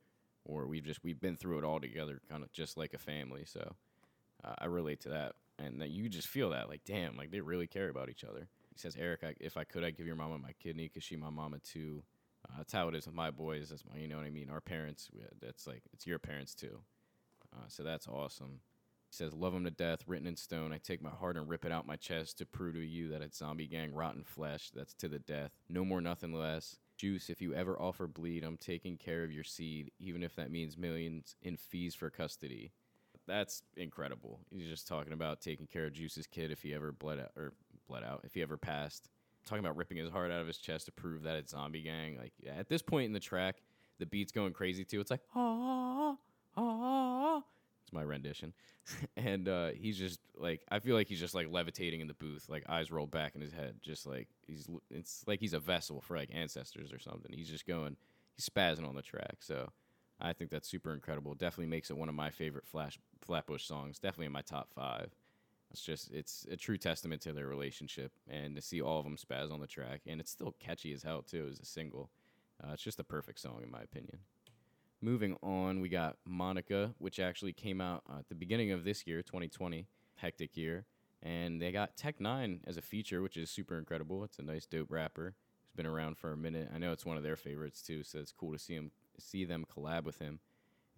[0.44, 3.44] or we've just we've been through it all together, kind of just like a family.
[3.44, 3.74] So
[4.42, 7.40] uh, I relate to that, and that you just feel that like, damn, like they
[7.40, 8.48] really care about each other.
[8.72, 11.16] He says, Eric, I, if I could, I'd give your mama my kidney because she
[11.16, 12.03] my mama too.
[12.48, 13.68] Uh, that's how it is with my boys.
[13.68, 14.48] That's my, you know what I mean.
[14.51, 16.81] Our parents, we, that's like it's your parents too.
[17.55, 18.61] Uh, so that's awesome.
[19.11, 20.73] He says, Love him to death, written in stone.
[20.73, 23.23] I take my heart and rip it out my chest to prove to you that
[23.23, 24.71] it's zombie gang rotten flesh.
[24.75, 25.53] That's to the death.
[25.68, 26.77] No more, nothing less.
[26.99, 30.51] Juice, if you ever offer bleed, I'm taking care of your seed, even if that
[30.51, 32.73] means millions in fees for custody.
[33.27, 34.40] That's incredible.
[34.51, 37.53] He's just talking about taking care of Juice's kid if he ever bled out, or
[37.87, 39.11] bled out, if he ever passed.
[39.47, 42.18] Talking about ripping his heart out of his chest to prove that it's zombie gang.
[42.18, 43.62] Like, at this point in the track,
[43.99, 45.01] the beat's going crazy too.
[45.01, 45.88] It's like, ah.
[47.88, 48.53] It's my rendition.
[49.16, 52.44] and uh, he's just like, I feel like he's just like levitating in the booth,
[52.46, 56.03] like eyes rolled back in his head, just like he's, it's like he's a vessel
[56.03, 57.33] for like ancestors or something.
[57.33, 57.96] He's just going,
[58.37, 59.37] he's spazzing on the track.
[59.40, 59.70] So
[60.20, 61.35] I think that's super incredible.
[61.35, 63.98] Definitely makes it one of my favorite Flash Flatbush songs.
[63.98, 65.09] Definitely in my top five.
[65.70, 69.16] It's just, it's a true testament to their relationship and to see all of them
[69.16, 70.03] spaz on the track.
[70.07, 72.11] And it's still catchy as hell, too, as a single.
[72.62, 74.18] Uh, it's just a perfect song, in my opinion.
[75.00, 79.06] Moving on, we got Monica, which actually came out uh, at the beginning of this
[79.06, 80.87] year, 2020, hectic year.
[81.22, 84.24] And they got Tech N9ne as a feature, which is super incredible.
[84.24, 85.34] It's a nice, dope rapper.
[85.64, 86.70] He's been around for a minute.
[86.74, 89.44] I know it's one of their favorites too, so it's cool to see him, see
[89.44, 90.40] them collab with him.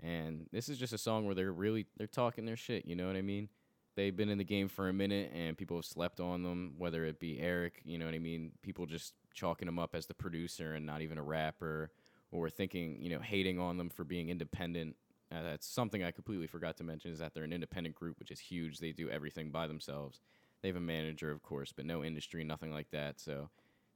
[0.02, 2.86] And this is just a song where they're really they're talking their shit.
[2.86, 3.50] You know what I mean?
[3.96, 6.74] They've been in the game for a minute, and people have slept on them.
[6.78, 8.52] Whether it be Eric, you know what I mean?
[8.62, 11.90] People just chalking him up as the producer and not even a rapper
[12.30, 14.96] or thinking, you know, hating on them for being independent.
[15.32, 18.30] Uh, that's something I completely forgot to mention is that they're an independent group, which
[18.30, 18.78] is huge.
[18.78, 20.20] They do everything by themselves.
[20.62, 23.20] They have a manager, of course, but no industry, nothing like that.
[23.20, 23.48] So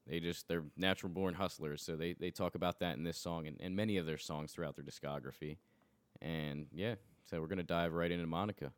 [0.06, 1.82] they just they're natural born hustlers.
[1.82, 4.52] So they, they talk about that in this song and, and many of their songs
[4.52, 5.56] throughout their discography.
[6.22, 6.94] And yeah,
[7.24, 8.72] so we're gonna dive right into Monica.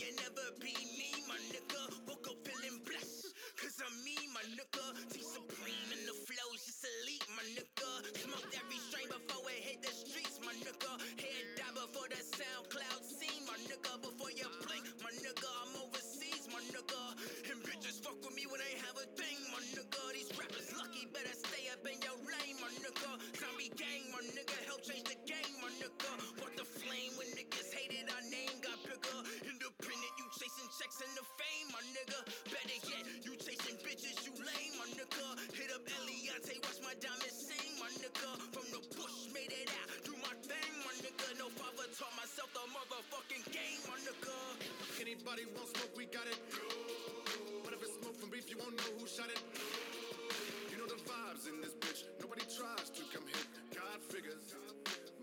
[0.00, 0.23] You
[45.34, 46.38] Anybody want smoke, we got it.
[47.66, 49.42] But if it's smoke from beef, you won't know who shot it.
[50.70, 52.06] You know the vibes in this bitch.
[52.22, 53.42] Nobody tries to come hit.
[53.74, 54.54] God figures,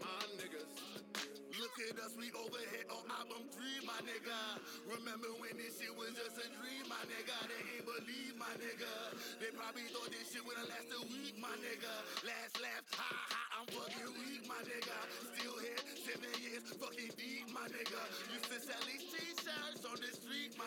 [0.03, 0.67] my niggas.
[1.55, 4.35] Look at us, we overhit on album three, my nigga.
[4.83, 7.37] Remember when this shit was just a dream, my nigga?
[7.47, 8.91] They ain't believe, my nigga.
[9.39, 11.93] They probably thought this shit would've lasted a week, my nigga.
[12.27, 14.97] Last laugh, ha ha, I'm fucking weak, my nigga.
[15.39, 18.01] Still here, seven years, fucking deep, my nigga.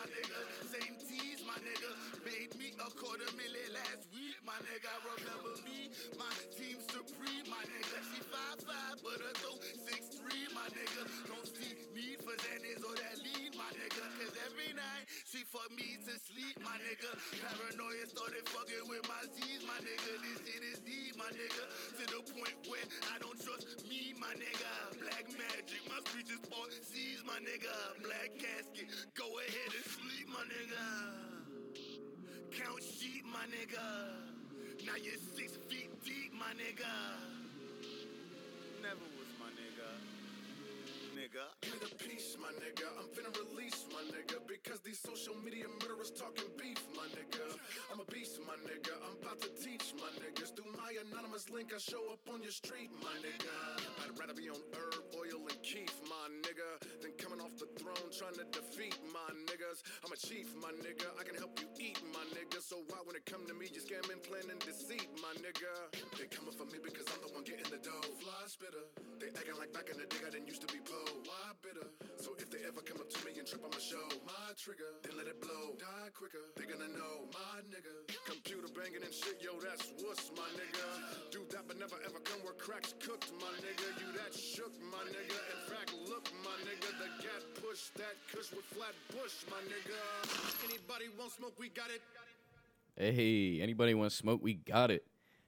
[0.09, 0.39] Nigga.
[0.69, 1.91] Same tees, my nigga.
[2.25, 4.91] Made me a quarter million last week, my nigga.
[5.05, 7.97] Remember me, my team supreme, my nigga.
[8.13, 11.03] She five five, but her throat six three, my nigga.
[11.29, 14.03] Don't see need for Xanax or that lean, my nigga.
[14.19, 17.11] Cause every night she fuck me to sleep, my nigga.
[17.41, 20.11] Paranoia started fucking with my Z's, my nigga.
[20.21, 20.54] This is
[21.17, 21.65] my nigga.
[21.99, 24.99] To the point where I don't trust me, my nigga.
[24.99, 27.73] Black magic, my speech is part C's, my nigga.
[28.03, 30.85] Black casket, go ahead and sleep, my nigga.
[32.51, 34.85] Count sheep, my nigga.
[34.85, 36.91] Now you're six feet deep, my nigga.
[38.81, 39.14] Never.
[41.35, 41.51] Nigga.
[41.67, 42.87] Give me the peace, my nigga.
[42.95, 44.39] I'm finna release, my nigga.
[44.47, 47.59] Because these social media murderers talking beef, my nigga.
[47.91, 48.95] I'm a beast, my nigga.
[49.03, 50.55] I'm about to teach, my niggas.
[50.55, 53.51] Through my anonymous link, I show up on your street, my nigga.
[53.99, 58.07] I'd rather be on herb, oil, and keef, my nigga, than coming off the throne
[58.15, 59.83] trying to defeat my niggas.
[60.07, 61.11] I'm a chief, my nigga.
[61.19, 62.63] I can help you eat, my nigga.
[62.63, 65.91] So why, when it come to me, you scamming, planning deceit, my nigga?
[66.15, 68.07] They coming for me because I'm the one getting the dough.
[68.23, 68.87] Fly spitter.
[69.19, 71.24] They acting like back in the day I didn't used to be po.
[71.25, 71.89] Why bitter?
[72.21, 74.93] So if they ever come up to me and trip on my show, my trigger,
[75.01, 75.73] then let it blow.
[75.81, 76.53] Die quicker.
[76.53, 78.05] They gonna know my nigga.
[78.29, 80.85] Computer banging and shit, yo, that's wuss, my nigga.
[81.33, 83.87] Do that, but never ever come where cracks cooked, my nigga.
[83.97, 85.37] You that shook, my nigga.
[85.49, 89.97] In fact, look, my nigga, the gat push that kush with flat bush, my nigga.
[90.69, 91.57] Anybody want smoke?
[91.57, 92.05] We got it.
[92.95, 94.41] Hey, anybody want smoke?
[94.45, 95.03] We got it.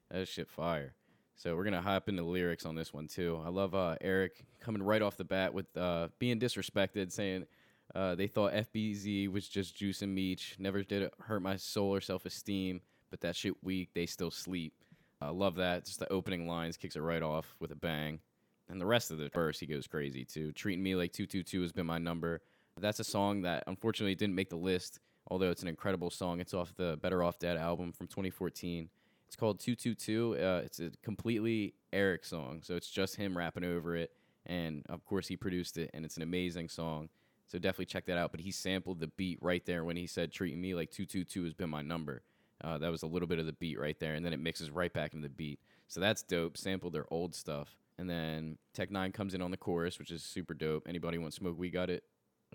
[0.09, 0.96] That shit fire.
[1.37, 3.39] So we're gonna hop into lyrics on this one too.
[3.45, 7.45] I love uh, Erick coming right off the bat with uh, being disrespected, saying
[7.93, 10.55] uh, they thought FBZ was just juice and meech.
[10.57, 13.89] Never did it hurt my soul or self esteem, but that shit weak.
[13.93, 14.73] They still sleep.
[15.21, 15.85] I love that.
[15.85, 18.19] Just the opening lines kicks it right off with a bang,
[18.67, 20.51] and the rest of the verse he goes crazy too.
[20.53, 22.41] Treating me like two two two has been my number.
[22.79, 26.39] That's a song that unfortunately didn't make the list, although it's an incredible song.
[26.39, 28.89] It's off the Better Off Dead album from 2014.
[29.27, 30.37] It's called 222.
[30.39, 34.11] Uh, it's a completely Erick song, so it's just him rapping over it.
[34.45, 37.09] And of course, he produced it, and it's an amazing song.
[37.47, 38.31] So definitely check that out.
[38.31, 41.53] But he sampled the beat right there when he said, Treating me like 222 has
[41.53, 42.23] been my number.
[42.63, 44.71] Uh, that was a little bit of the beat right there, and then it mixes
[44.71, 45.59] right back into the beat.
[45.87, 46.57] So that's dope.
[46.57, 47.75] Sampled their old stuff.
[47.99, 50.87] And then Tech N9ne comes in on the chorus, which is super dope.
[50.87, 51.57] Anybody want smoke?
[51.57, 52.03] We got it.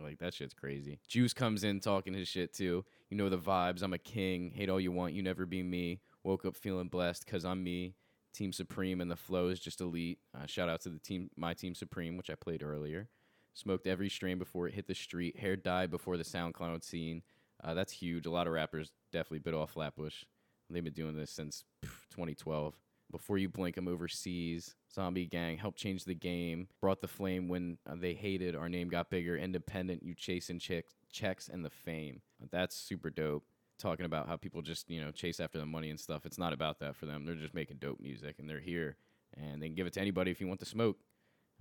[0.01, 0.99] Like that shit's crazy.
[1.07, 2.85] Juice comes in talking his shit too.
[3.11, 3.83] You know the vibes.
[3.83, 4.53] I'm a king.
[4.55, 5.13] Hate all you want.
[5.13, 6.01] You never be me.
[6.25, 7.95] Woke up feeling blessed because I'm me.
[8.33, 10.19] Team Supreme and the flow is just elite.
[10.35, 13.09] Uh, shout out to the team, my team Supreme, which I played earlier.
[13.55, 15.39] Smoked every strain before it hit the street.
[15.39, 17.23] Hair dyed before the SoundCloud scene.
[17.63, 18.25] Uh, that's huge.
[18.25, 20.25] A lot of rappers definitely bit off Flatbush.
[20.71, 22.75] They've been doing this since pff, 2012.
[23.11, 24.75] Before you blink, I'm overseas.
[24.93, 26.69] Zombie gang helped change the game.
[26.81, 28.57] Brought the flame when uh, they hated.
[28.57, 29.37] Our name got bigger.
[29.37, 32.23] Independent, you chasing checks, checks and the fame.
[32.51, 33.45] That's super dope.
[33.83, 36.25] Talking about how people just you know chase after the money and stuff.
[36.25, 37.27] It's not about that for them.
[37.27, 38.97] They're just making dope music and they're here
[39.37, 40.99] and they can give it to anybody if you want to smoke.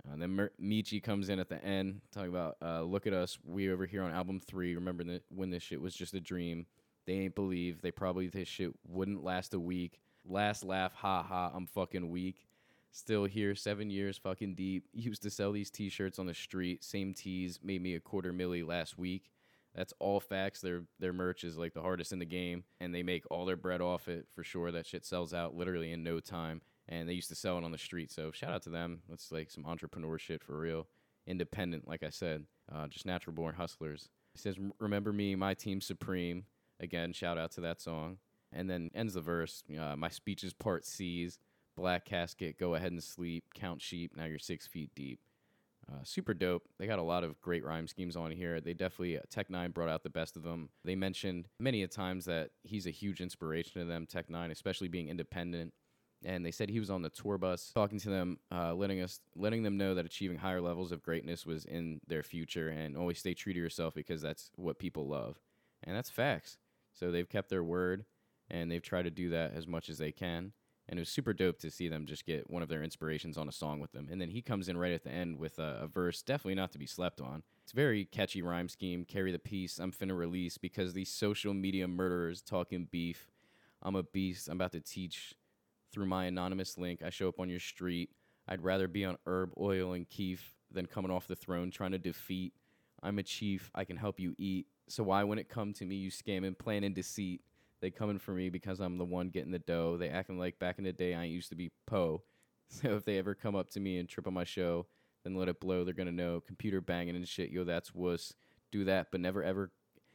[0.06, 3.38] Uh, then Mer- Meechy comes in at the end, talking about uh, look at us,
[3.44, 4.74] we over here on album three.
[4.74, 6.66] Remember that when this shit was just a dream.
[7.06, 7.82] They ain't believe.
[7.82, 10.00] They probably this shit wouldn't last a week.
[10.24, 11.50] Last laugh, ha ha.
[11.52, 12.46] I'm fucking weak.
[12.92, 14.86] Still here, seven years, fucking deep.
[14.92, 16.84] Used to sell these T-shirts on the street.
[16.84, 19.30] Same tees made me a quarter milli last week.
[19.74, 20.60] That's all facts.
[20.60, 23.56] Their their merch is like the hardest in the game, and they make all their
[23.56, 24.70] bread off it for sure.
[24.70, 27.72] That shit sells out literally in no time, and they used to sell it on
[27.72, 28.10] the street.
[28.10, 29.00] So shout out to them.
[29.08, 30.88] That's like some entrepreneur shit for real.
[31.26, 34.10] Independent, like I said, uh, just natural born hustlers.
[34.34, 36.44] It says, "Remember me, my team supreme."
[36.80, 38.18] Again, shout out to that song,
[38.50, 39.62] and then ends the verse.
[39.78, 41.38] Uh, my speech is part C's.
[41.74, 43.44] Black casket, go ahead and sleep.
[43.54, 45.20] Count sheep, now you're six feet deep.
[45.92, 46.62] Uh, super dope.
[46.78, 48.60] They got a lot of great rhyme schemes on here.
[48.60, 50.70] They definitely, uh, Tech N9ne brought out the best of them.
[50.84, 54.88] They mentioned many a times that he's a huge inspiration to them, Tech N9ne, especially
[54.88, 55.72] being independent.
[56.24, 59.20] And they said he was on the tour bus talking to them, uh, letting us,
[59.34, 63.18] letting them know that achieving higher levels of greatness was in their future, and always
[63.18, 65.40] stay true to yourself because that's what people love,
[65.82, 66.58] and that's facts.
[66.94, 68.04] So they've kept their word,
[68.48, 70.52] and they've tried to do that as much as they can
[70.88, 73.48] and it was super dope to see them just get one of their inspirations on
[73.48, 74.08] a song with them.
[74.10, 76.72] And then he comes in right at the end with a, a verse, definitely not
[76.72, 77.42] to be slept on.
[77.62, 79.04] It's very catchy rhyme scheme.
[79.04, 79.78] Carry the peace.
[79.78, 83.30] I'm finna release because these social media murderers talking beef.
[83.82, 84.48] I'm a beast.
[84.48, 85.34] I'm about to teach
[85.92, 87.02] through my anonymous link.
[87.04, 88.10] I show up on your street.
[88.48, 91.98] I'd rather be on herb, oil, and keef than coming off the throne trying to
[91.98, 92.54] defeat.
[93.02, 94.66] I'm a chief, I can help you eat.
[94.88, 97.40] So why when it come to me you scamming, planning deceit?
[97.82, 99.96] They coming for me because I'm the one getting the dough.
[99.98, 102.22] They acting like back in the day I used to be Poe.
[102.68, 104.86] So if they ever come up to me and trip on my show,
[105.24, 105.84] then let it blow.
[105.84, 107.50] They're gonna know computer banging and shit.
[107.50, 108.32] Yo, that's wuss.
[108.70, 109.72] Do that, but never ever,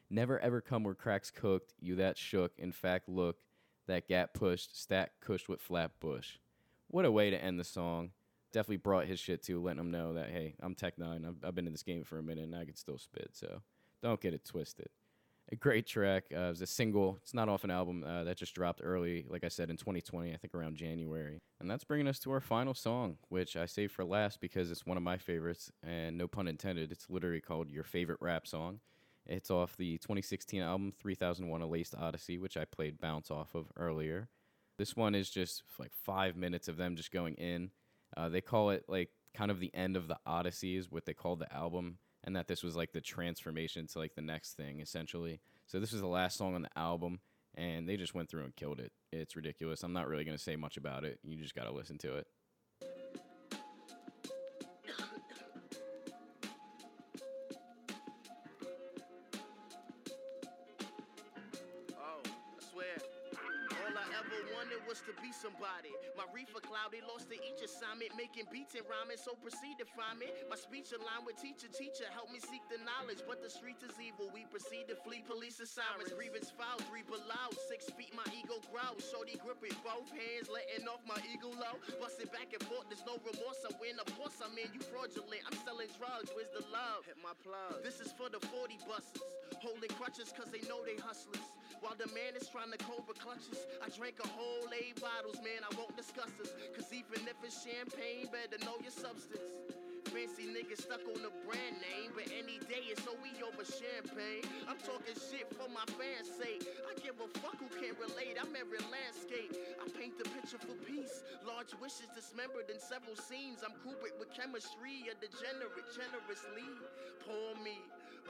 [0.09, 1.75] never ever come where cracks cooked.
[1.79, 2.53] You that shook.
[2.57, 3.37] In fact, look,
[3.85, 6.37] that gap pushed, stack cushed with Flatbush.
[6.87, 8.09] What a way to end the song.
[8.51, 11.27] Definitely brought his shit to, letting him know that hey, I'm Tech N9ne.
[11.27, 13.29] I've, I've been in this game for a minute and I can still spit.
[13.33, 13.61] So
[14.01, 14.89] don't get it twisted.
[15.49, 16.25] A great track.
[16.35, 17.17] Uh, it was a single.
[17.21, 20.33] It's not off an album uh, that just dropped early, like I said, in 2020,
[20.33, 21.39] I think around January.
[21.61, 24.85] And that's bringing us to our final song, which I saved for last because it's
[24.85, 26.91] one of my favorites, and no pun intended.
[26.91, 28.81] It's literally called Your Favorite Rap Song.
[29.25, 33.71] It's off the 2016 album 3001 A Laced Odyssey, which I played Bounce off of
[33.77, 34.27] earlier.
[34.77, 37.71] This one is just like five minutes of them just going in.
[38.15, 41.13] Uh, they call it like kind of the end of the Odyssey, is what they
[41.13, 44.79] call the album and that this was like the transformation to like the next thing
[44.79, 45.39] essentially.
[45.67, 47.19] So this was the last song on the album
[47.55, 48.91] and they just went through and killed it.
[49.11, 49.83] It's ridiculous.
[49.83, 51.19] I'm not really going to say much about it.
[51.23, 52.27] You just got to listen to it.
[68.17, 70.33] Making beats and rhyming, so proceed to find me.
[70.49, 73.21] My speech aligned with teacher, teacher, help me seek the knowledge.
[73.29, 76.11] But the streets is evil, we proceed to flee police assignments.
[76.17, 79.05] Grievance foul, three below, six feet, my ego growls.
[79.05, 81.77] Shorty grip it, both hands, letting off my ego low.
[82.01, 83.61] Busting back and forth, there's no remorse.
[83.61, 85.45] I win, of course I'm in, you fraudulent.
[85.45, 87.05] I'm selling drugs, where's the love?
[87.05, 87.85] Hit my plug.
[87.85, 89.21] This is for the 40 buses,
[89.61, 91.45] holding crutches cause they know they hustlers.
[91.81, 95.61] While the man is trying to cobra clutches, I drank a whole eight bottles, man.
[95.61, 96.49] I won't discuss this.
[96.73, 99.77] Cause even if it's champagne, better know your substance.
[100.09, 104.41] Fancy niggas stuck on the brand name, but any day it's so we over champagne.
[104.65, 106.63] I'm talking shit for my fans' sake.
[106.87, 108.39] I give a fuck who can't relate.
[108.39, 109.51] I'm every landscape.
[109.77, 111.21] I paint the picture for peace.
[111.43, 113.61] Large wishes dismembered in several scenes.
[113.61, 116.65] I'm Kubrick with chemistry, a degenerate generously.
[117.27, 117.77] Poor me,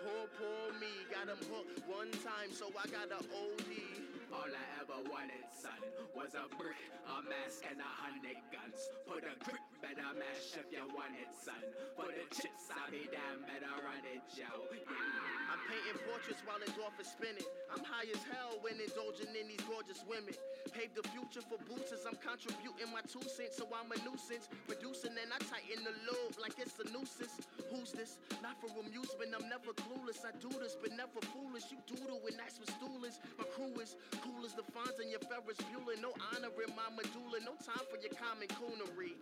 [0.03, 0.87] poor, poor me.
[1.11, 4.16] Got him hooked one time, so I got a OD.
[4.33, 5.79] All I ever wanted, son,
[6.11, 8.79] was a brick, a mask, and a hundred guns.
[9.07, 11.59] Put a grip, better mash if you want it, son.
[11.95, 14.47] For the chips, I be damn better run it, yo.
[14.75, 15.47] Yeah.
[15.47, 17.47] I'm painting portraits while endorphin spinning.
[17.71, 20.35] I'm high as hell when indulging in these gorgeous women.
[20.75, 24.51] Pave the future for boots as I'm contributing my two cents, so I'm a nuisance.
[24.67, 27.47] Producing and I tighten the lobe like it's a nuisance.
[27.71, 28.19] Who's this?
[28.43, 30.27] Not for amusement, I'm never clueless.
[30.27, 31.71] I do this, but never foolish.
[31.71, 33.23] You doodle and that's what stool is.
[33.39, 35.99] My crew is cool as the Fonz and your Ferris Bueller.
[36.01, 39.15] No honor in my medulla, no time for your common coonery.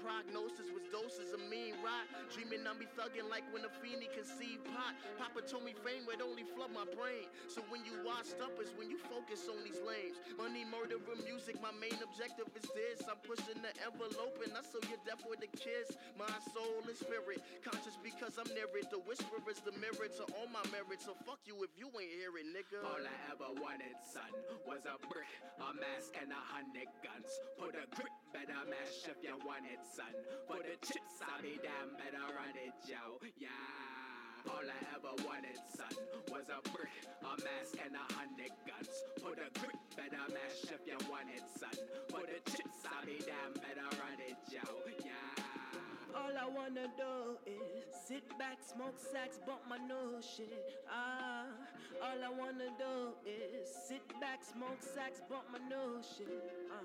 [0.00, 2.08] Prognosis was doses of mean rot.
[2.32, 4.96] Dreaming I'm be thugging like when a fiend conceived pot.
[5.20, 7.28] Papa told me fame would only flood my brain.
[7.52, 10.16] So when you washed up is when you focus on these lames.
[10.40, 13.04] Money, murder, and music, my main objective is this.
[13.04, 15.92] I'm pushing the envelope and I saw your death with a kiss.
[16.16, 18.88] My soul and spirit, conscious because I'm near it.
[18.88, 21.04] The whisper is the mirror to all my merits.
[21.04, 22.80] So fuck you if you ain't hear it, nigga.
[22.80, 24.32] All I ever wanted, son,
[24.66, 27.30] was a brick, a mask, and a hundred guns.
[27.58, 30.12] Put a grip, better mash if you want it, son.
[30.46, 33.18] For the chips, I be damn better run it, yo.
[33.38, 33.48] Yeah.
[34.48, 35.92] All I ever wanted, son,
[36.28, 36.92] was a brick,
[37.24, 38.92] a mask, and a hundred guns.
[39.22, 41.79] Put a grip, better mash if you want it, son.
[46.40, 50.48] I wanna do is sit back, smoke sacks, bump my nose shit.
[50.90, 51.44] Ah,
[52.02, 56.59] all I wanna do is sit back, smoke sacks, bump my nose shit.
[56.70, 56.82] Ah,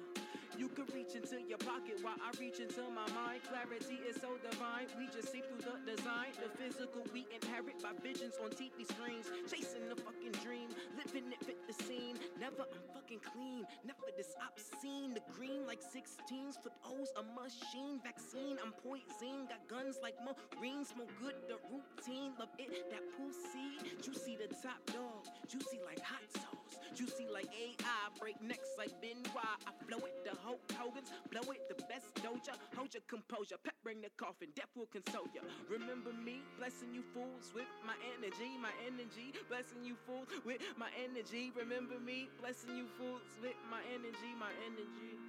[0.57, 3.43] you can reach into your pocket while I reach into my mind.
[3.45, 4.87] Clarity is so divine.
[4.97, 6.33] We just see through the design.
[6.41, 9.29] The physical we inherit by visions on TV screens.
[9.45, 12.17] Chasing the fucking dream, living it fit the scene.
[12.39, 15.13] Never I'm fucking clean, never this obscene.
[15.13, 18.01] The green like 16s, flip O's a machine.
[18.01, 19.45] Vaccine, I'm poison.
[19.51, 22.33] Got guns like Marines, smoke good the routine.
[22.39, 23.77] Love it, that pussy.
[24.01, 26.64] Juicy the top dog, juicy like hot sauce.
[26.95, 29.59] Juicy like AI, break necks like Benoit.
[29.67, 32.55] I blow it, the Hulk Hogan's, blow it, the best doja.
[32.75, 35.41] Hold your composure, pep bring the coffin, death will console ya.
[35.69, 40.89] Remember me, blessing you fools with my energy, my energy, blessing you fools with my
[41.03, 41.51] energy.
[41.55, 45.24] Remember me, blessing you fools with my energy, my energy.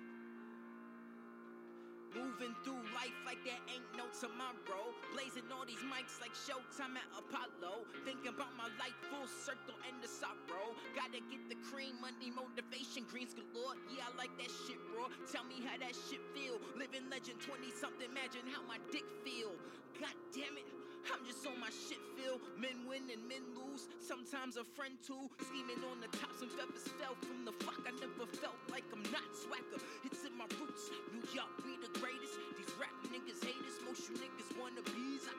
[2.14, 4.94] Moving through life like there ain't no tomorrow.
[5.10, 7.88] Blazing all these mics like Showtime at Apollo.
[8.06, 10.76] Thinking about my life full circle and the sorrow.
[10.94, 13.74] Gotta get the cream, money, motivation, greens galore.
[13.90, 15.10] Yeah, I like that shit, bro.
[15.26, 16.62] Tell me how that shit feel.
[16.78, 19.52] Living legend, 20 something, imagine how my dick feel.
[19.98, 20.85] God damn it.
[21.12, 22.40] I'm just on my shit feel.
[22.58, 23.86] Men win and men lose.
[24.02, 25.30] Sometimes a friend too.
[25.46, 27.78] Scheming on the top, some feathers fell from the flock.
[27.86, 29.80] I never felt like I'm not swagger.
[30.04, 30.90] It's in my roots.
[31.14, 32.38] New York be the greatest.
[32.58, 33.78] These rap niggas hate us.
[33.86, 35.26] Most you niggas wanna bees.
[35.30, 35.34] I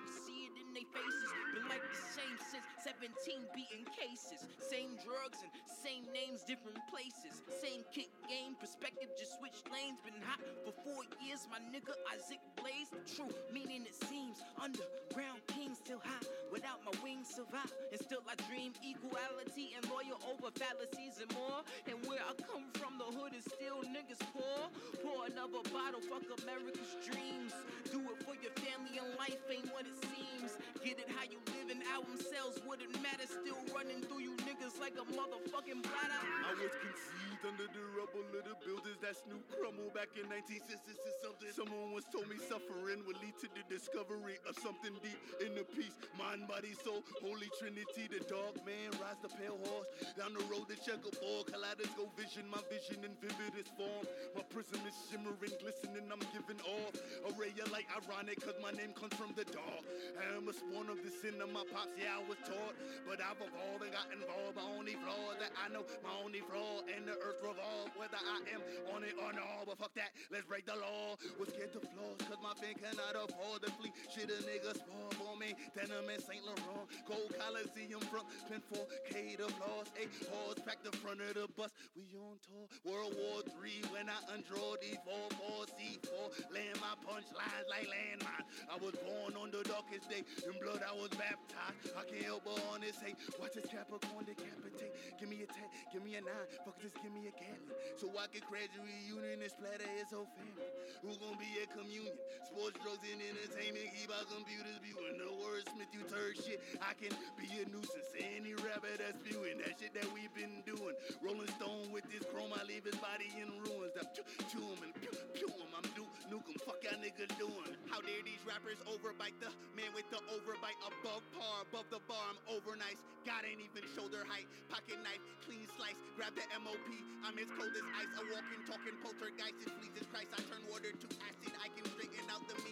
[3.08, 4.44] 17 beating cases.
[4.60, 7.40] Same drugs and same names, different places.
[7.48, 10.04] Same kick game, perspective just switched lanes.
[10.04, 12.92] Been hot for four years, my nigga Isaac Blaze.
[13.08, 16.26] True, meaning it seems underground king still high.
[16.52, 21.64] Without my wings survive, and still I dream equality and loyal over fallacies and more.
[21.88, 24.68] And where I come from, the hood is still niggas poor.
[25.00, 27.56] Pour another bottle, fuck America's dreams.
[27.88, 30.60] Do it for your family and life ain't what it seems.
[30.84, 33.26] Get it how you live and album sales wouldn't matter.
[33.26, 36.22] Still running through you niggas like a motherfucking bladder.
[36.46, 40.98] I was conceived under the rubble of the buildings that Snoop crumbled back in 1966
[41.02, 41.50] or something.
[41.54, 45.66] Someone once told me suffering would lead to the discovery of something deep in the
[45.66, 45.98] peace.
[46.18, 48.06] Mind, body, soul, holy trinity.
[48.10, 50.70] The dog man rides the pale horse down the road.
[50.70, 52.46] The checkerboard, kaleidoscope vision.
[52.50, 54.06] My vision in vividest form.
[54.38, 56.06] My prism is shimmering, glistening.
[56.10, 56.94] I'm giving off
[57.28, 57.90] a ray of light.
[57.92, 59.84] Ironic, cause my name comes from the dark.
[60.20, 61.96] I am a spawn of the sin of my pops.
[61.96, 62.76] Yeah, I was taught,
[63.08, 64.56] but I've evolved and got involved.
[64.56, 67.94] My only flaw that I know, my only flaw, and the earth revolves.
[67.96, 68.62] Whether I am
[68.96, 71.16] on it or not, but fuck that, let's break the law.
[71.40, 73.94] Was scared to flaws, cause my fan cannot afford to flee.
[74.12, 75.56] Shit, a nigga spawn for me.
[75.76, 76.44] Denim and St.
[76.44, 79.88] Laurent, Gold Coliseum front, pin 4K the flaws.
[79.96, 81.72] Eight horse pack the front of the bus.
[81.96, 83.82] We on tour, World War Three.
[83.94, 88.46] When I undraw these 4 4 C4, land my punchlines like landmine.
[88.68, 90.24] I was born on the darkest day,
[90.60, 91.94] blood I was baptized.
[91.94, 93.18] I can't help but on this hate.
[93.40, 94.94] Watch this Capricorn decapitate.
[95.20, 96.30] Give me a 10, give me a 9,
[96.66, 97.76] fuck just give me a Gatlin.
[97.98, 100.70] So I can graduate a reunion and splatter his whole family.
[101.02, 102.18] Who gon' be at communion?
[102.50, 103.90] Sports, drugs, and entertainment.
[103.94, 106.62] Keep our computers viewing the wordsmith, you turd shit.
[106.82, 108.12] I can be a nuisance.
[108.18, 110.94] Any rapper that's spewing that shit that we've been doing.
[111.22, 113.94] Rolling Stone with this chrome, I leave his body in ruins.
[113.98, 115.70] I chew, chew him and pew, pew him.
[115.74, 116.58] I'm do, nuke him.
[116.66, 117.72] Fuck y'all niggas doing.
[117.90, 120.20] How dare these rappers overbite the man with the
[120.56, 122.24] above par, above the bar.
[122.32, 123.00] I'm over nice.
[123.28, 124.48] God ain't even shoulder height.
[124.72, 126.00] Pocket knife, clean slice.
[126.16, 126.88] Grab the MOP.
[127.28, 128.12] I'm as cold as ice.
[128.16, 129.68] A walking, talking poltergeist.
[129.68, 130.32] It pleases Christ.
[130.32, 131.52] I turn water to acid.
[131.60, 132.67] I can straighten out the.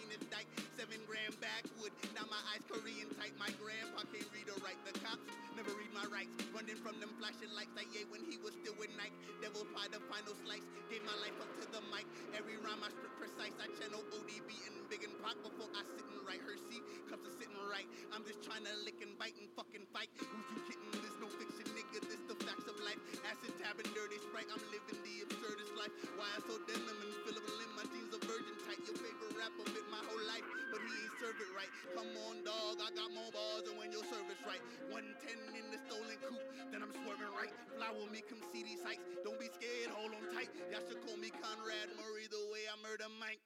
[1.16, 1.96] Gram backwood.
[2.12, 3.32] Now my eyes Korean tight.
[3.40, 4.76] My grandpa can't read or write.
[4.84, 5.24] The cops
[5.56, 6.36] never read my rights.
[6.52, 7.72] Running from them flashing lights.
[7.72, 9.16] Like yeah, when he was still with Nike.
[9.40, 10.68] Devil pie the final slice.
[10.92, 12.04] Gave my life up to the mic.
[12.36, 13.56] Every rhyme I strip precise.
[13.64, 16.44] I channel ODB and big and pop before I sit and write.
[16.44, 17.88] Her seat cups are sitting right.
[18.12, 20.12] I'm just trying to lick and bite and fucking fight.
[20.20, 21.00] Who's you kidding?
[21.00, 22.04] This no fiction, nigga.
[22.12, 23.00] This the facts of life.
[23.24, 24.52] Acid tab and dirty sprite.
[24.52, 25.96] I'm living the absurdest life.
[26.20, 27.72] Why I so denim and Phillip Lim?
[27.80, 28.05] My jeans are
[28.36, 28.84] virgin tight.
[28.84, 31.72] Your favorite rapper bit my whole life, but he ain't serve it right.
[31.96, 32.84] Come on, dog.
[32.84, 34.60] I got more bars than when your service right.
[34.92, 36.44] 110 in the stolen coupe,
[36.76, 37.54] then I'm swerving right.
[37.80, 39.04] Fly with me, come see these sights.
[39.24, 40.52] Don't be scared, hold on tight.
[40.68, 43.40] Y'all should call me Conrad Murray the way I murder Mike.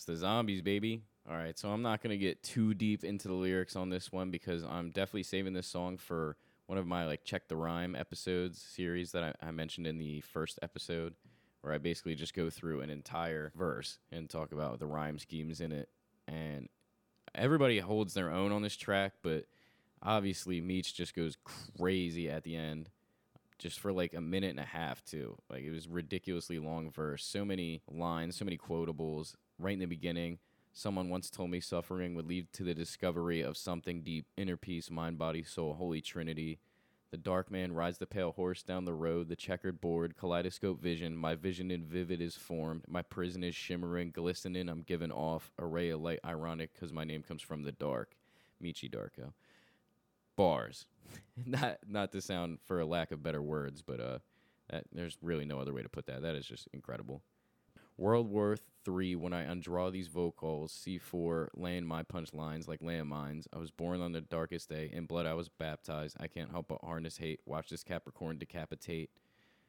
[0.00, 1.02] It's the zombies, baby.
[1.28, 4.30] All right, so I'm not gonna get too deep into the lyrics on this one
[4.30, 6.38] because I'm definitely saving this song for
[6.68, 10.22] one of my like check the rhyme episodes series that I, I mentioned in the
[10.22, 11.16] first episode,
[11.60, 15.60] where I basically just go through an entire verse and talk about the rhyme schemes
[15.60, 15.90] in it.
[16.26, 16.70] And
[17.34, 19.44] everybody holds their own on this track, but
[20.02, 21.36] obviously Meech just goes
[21.76, 22.88] crazy at the end
[23.58, 25.36] just for like a minute and a half too.
[25.50, 29.86] Like it was ridiculously long verse, so many lines, so many quotables right in the
[29.86, 30.38] beginning.
[30.72, 34.90] Someone once told me suffering would lead to the discovery of something deep, inner peace,
[34.90, 36.60] mind, body, soul, holy trinity.
[37.10, 41.16] The dark man rides the pale horse down the road, the checkered board, kaleidoscope vision.
[41.16, 42.84] My vision in vivid is formed.
[42.86, 44.68] My prison is shimmering, glistening.
[44.68, 45.50] I'm given off.
[45.58, 48.14] A ray of light, ironic, because my name comes from the dark.
[48.62, 49.32] Meechy Darko.
[50.36, 50.86] Bars.
[51.46, 54.18] not not to sound for a lack of better words, but uh,
[54.70, 56.22] that, there's really no other way to put that.
[56.22, 57.22] That is just incredible.
[58.00, 59.14] World War Three.
[59.14, 63.46] When I undraw these vocals, C4 land my punchlines like landmines.
[63.52, 64.90] I was born on the darkest day.
[64.90, 66.16] In blood I was baptized.
[66.18, 67.40] I can't help but harness hate.
[67.44, 69.10] Watch this Capricorn decapitate.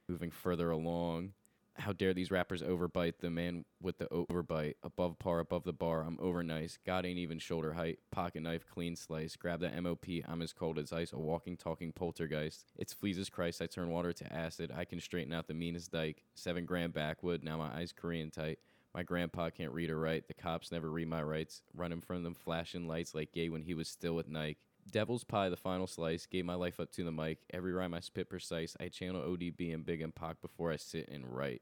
[0.07, 1.33] Moving further along.
[1.81, 4.75] How dare these rappers overbite the man with the overbite.
[4.83, 6.77] Above par above the bar i'm over nice.
[6.85, 7.99] God ain't even shoulder height.
[8.11, 9.35] Pocket knife clean slice.
[9.35, 11.11] Grab that mop i'm as cold as ice.
[11.11, 12.65] A walking talking poltergeist.
[12.77, 14.71] It's fleas as christ i turn water to acid.
[14.75, 16.23] I can straighten out the meanest dyke.
[16.35, 18.59] Seven grand backwood now my eyes korean tight.
[18.93, 20.27] My grandpa can't read or write.
[20.27, 21.61] The cops never read my rights.
[21.73, 24.59] Running from them flashing lights like gay when he was still with nike.
[24.89, 27.39] Devil's Pie, the final slice, gave my life up to the mic.
[27.53, 28.75] Every rhyme I spit precise.
[28.79, 31.61] I channel ODB and Big and Pac before I sit and write.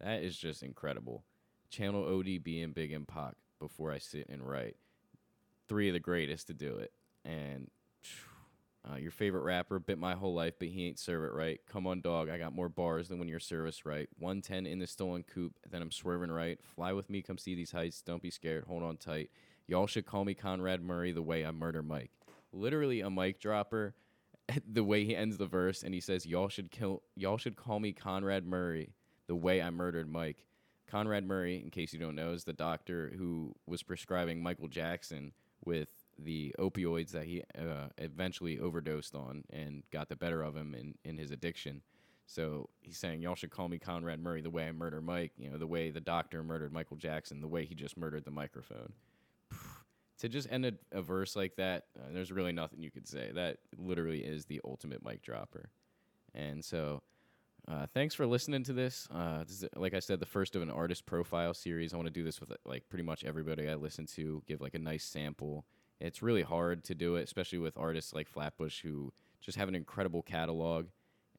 [0.00, 1.24] That is just incredible.
[1.70, 4.76] Channel ODB and Big and Pac before I sit and write.
[5.68, 6.92] Three of the greatest to do it.
[7.24, 7.70] And
[8.88, 11.60] uh, your favorite rapper bit my whole life, but he ain't serve it right.
[11.66, 12.28] Come on, dog.
[12.28, 14.08] I got more bars than when you're service right.
[14.18, 16.58] 110 in the stolen coupe, then I'm swerving right.
[16.62, 18.00] Fly with me, come see these heights.
[18.02, 18.64] Don't be scared.
[18.64, 19.30] Hold on tight.
[19.66, 22.12] Y'all should call me Conrad Murray the way I murder Mike.
[22.52, 23.94] Literally a mic dropper.
[24.64, 27.02] The way he ends the verse, and he says, "Y'all should kill.
[27.16, 28.94] Y'all should call me Conrad Murray
[29.26, 30.44] the way I murdered Mike."
[30.86, 35.32] Conrad Murray, in case you don't know, is the doctor who was prescribing Michael Jackson
[35.64, 40.74] with the opioids that he uh, eventually overdosed on and got the better of him
[40.74, 41.82] in, in his addiction.
[42.26, 45.50] So he's saying, Y'all should call me Conrad Murray the way I murder Mike, you
[45.50, 48.92] know, the way the doctor murdered Michael Jackson, the way he just murdered the microphone.
[50.18, 53.30] to just end a, a verse like that, uh, there's really nothing you could say.
[53.34, 55.70] That literally is the ultimate mic dropper.
[56.34, 57.02] And so
[57.68, 59.08] uh, thanks for listening to this.
[59.12, 61.92] Uh, this is, like I said, the first of an artist profile series.
[61.92, 64.42] I want to do this with like pretty much everybody I listen to.
[64.46, 65.64] Give like a nice sample.
[66.00, 69.74] It's really hard to do it, especially with artists like Flatbush who just have an
[69.74, 70.86] incredible catalog.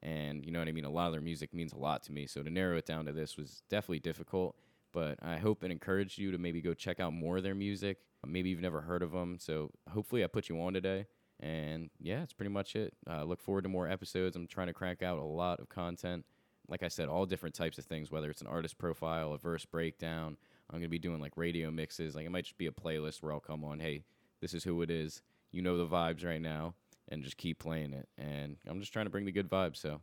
[0.01, 0.85] And you know what I mean.
[0.85, 2.27] A lot of their music means a lot to me.
[2.27, 4.57] So to narrow it down to this was definitely difficult.
[4.91, 7.99] But I hope it encouraged you to maybe go check out more of their music.
[8.25, 9.37] Maybe you've never heard of them.
[9.39, 11.05] So hopefully I put you on today.
[11.39, 12.93] And yeah, that's pretty much it.
[13.09, 14.35] Uh, look forward to more episodes.
[14.35, 16.25] I'm trying to crank out a lot of content.
[16.67, 19.65] Like I said, all different types of things, whether it's an artist profile, a verse
[19.65, 20.37] breakdown.
[20.69, 22.15] I'm going to be doing like radio mixes.
[22.15, 24.03] Like it might just be a playlist where I'll come on, hey,
[24.41, 25.21] this is who it is.
[25.51, 26.73] You know the vibes right now,
[27.07, 28.09] and just keep playing it.
[28.17, 29.77] And I'm just trying to bring the good vibes.
[29.77, 30.01] So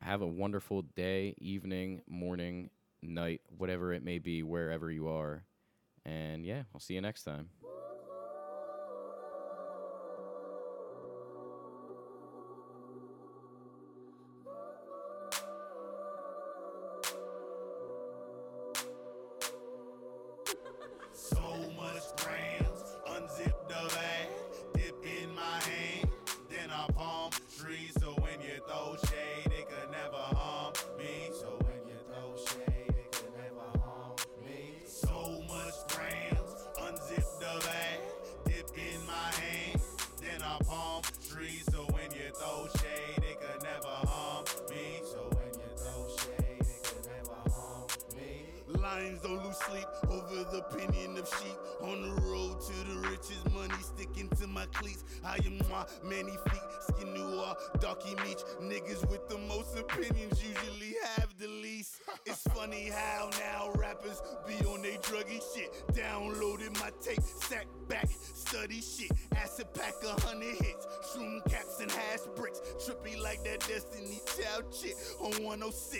[0.00, 2.70] have a wonderful day, evening, morning,
[3.02, 5.44] night, whatever it may be, wherever you are.
[6.04, 7.50] And yeah, I'll see you next time.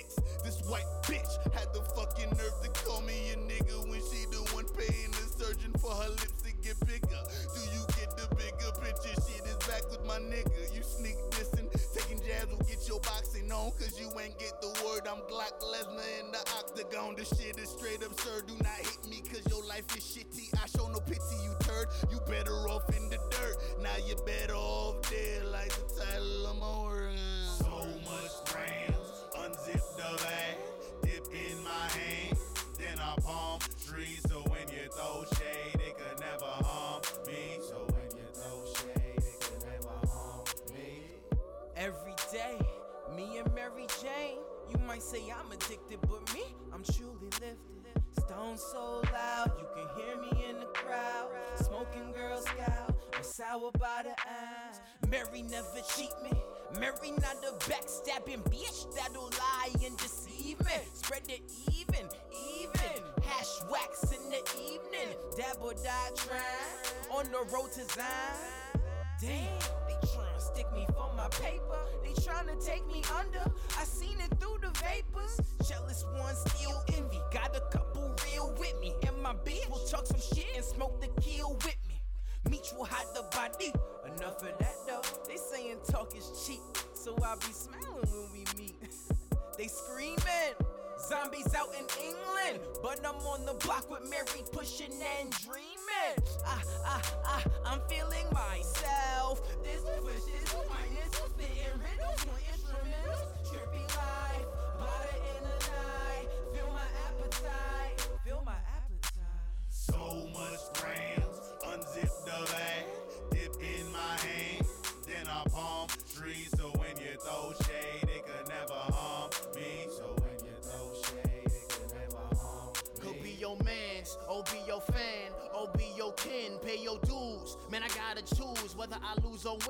[0.06, 0.42] 106.
[0.44, 4.42] This white bitch had the fucking nerve to call me a nigga when she the
[4.54, 7.22] one paying the surgeon for her lips to get bigger.
[7.54, 9.14] Do you get the bigger picture?
[9.26, 10.74] Shit is back with my nigga.
[10.74, 13.72] You sneak dissing, taking jabs will get your boxing on.
[13.78, 15.06] Cause you ain't get the word.
[15.06, 17.14] I'm Glock Lesnar in the octagon.
[17.16, 18.46] This shit is straight absurd.
[18.46, 20.54] Do not hit me cause your life is shitty.
[20.62, 21.88] I show no pity, you turd.
[22.10, 23.56] You better off in the dirt.
[23.82, 27.12] Now you better off dead like the title of my work.
[27.58, 27.66] So
[28.04, 28.95] much grams,
[29.76, 30.18] unzip
[31.02, 32.36] the dip in my hand,
[32.78, 34.22] then I palm trees.
[34.28, 37.58] So when you throw shade, it could never harm me.
[37.60, 41.02] So when you throw shade, it could never harm me.
[41.76, 42.58] Every day,
[43.16, 44.38] me and Mary Jane.
[44.70, 47.56] You might say I'm addicted, but me, I'm truly lifted.
[48.18, 51.28] Stone so loud, you can hear me in the crowd.
[51.56, 54.80] Smoking Girl Scout, sour by the ass.
[55.10, 56.32] Mary never cheat me.
[56.78, 60.72] Mary not a backstabbing bitch that'll lie and deceive me.
[60.92, 61.42] Spread it
[61.72, 62.06] even,
[62.58, 63.02] even.
[63.22, 65.16] Hash wax in the evening.
[65.36, 67.18] Dab or die trying.
[67.18, 68.82] On the road to Zion.
[69.20, 69.58] Damn,
[69.88, 71.78] they tryna stick me for my paper.
[72.02, 73.50] They tryna take me under.
[73.78, 75.40] I seen it through the vapors.
[75.66, 77.20] Jealous ones still envy.
[77.32, 78.92] Got a couple real with me.
[79.06, 81.85] And my bitch will talk some shit and smoke the kill with me.
[82.50, 83.72] Meet will hide the body.
[84.16, 85.02] Enough of that though.
[85.28, 86.60] They saying talk is cheap.
[86.94, 88.74] So I'll be smiling when we meet.
[89.58, 90.54] they screaming.
[90.98, 96.16] Zombies out in England, but I'm on the block with Mary pushing and dreaming.
[96.44, 98.65] Ah, ah, ah, I'm feeling myself.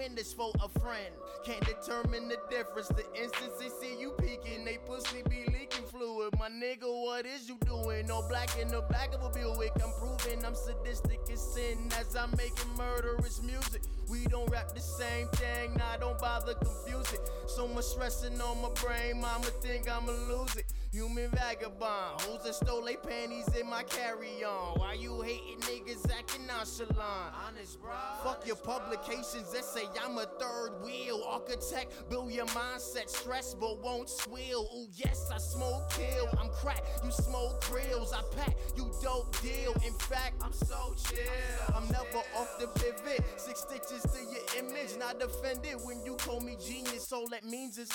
[0.07, 1.14] Win this for a friend.
[1.44, 2.88] Can't determine the difference.
[2.88, 6.34] The instant they see you peeking, they pussy be leaking fluid.
[6.38, 8.07] My nigga, what is you doing?
[8.07, 9.72] No black in the back of a Buick.
[9.82, 13.82] I'm proving I'm sadistic as sin as I'm making murderous music.
[14.09, 17.28] We don't rap the same thing, nah, don't bother confuse it.
[17.48, 20.66] So much stressing on my brain, mama think I'ma lose it.
[20.97, 24.78] Human vagabond, hoes that stole they panties in my carry-on.
[24.78, 27.34] Why you hating niggas acting nonchalant?
[27.47, 27.92] Honest, bro.
[28.24, 32.09] Fuck your publications that say I'm a third wheel architect.
[32.09, 34.70] Build your mindset, stress but won't swill.
[34.74, 36.30] Ooh yes, I smoke kill.
[36.40, 38.14] I'm crack, you smoke grills.
[38.14, 39.74] I pack, you dope deal.
[39.86, 41.74] In fact, I'm so chill.
[41.74, 43.22] I'm never off the pivot.
[43.36, 47.12] Six stitches to your image, not offended when you call me genius.
[47.12, 47.90] All that means is.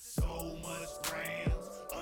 [0.00, 1.57] So much grams,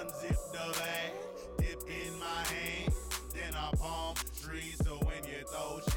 [0.07, 1.13] unzip the bag,
[1.59, 2.93] dip in my hand,
[3.35, 4.81] then I palm trees.
[4.85, 5.96] So when you throw shit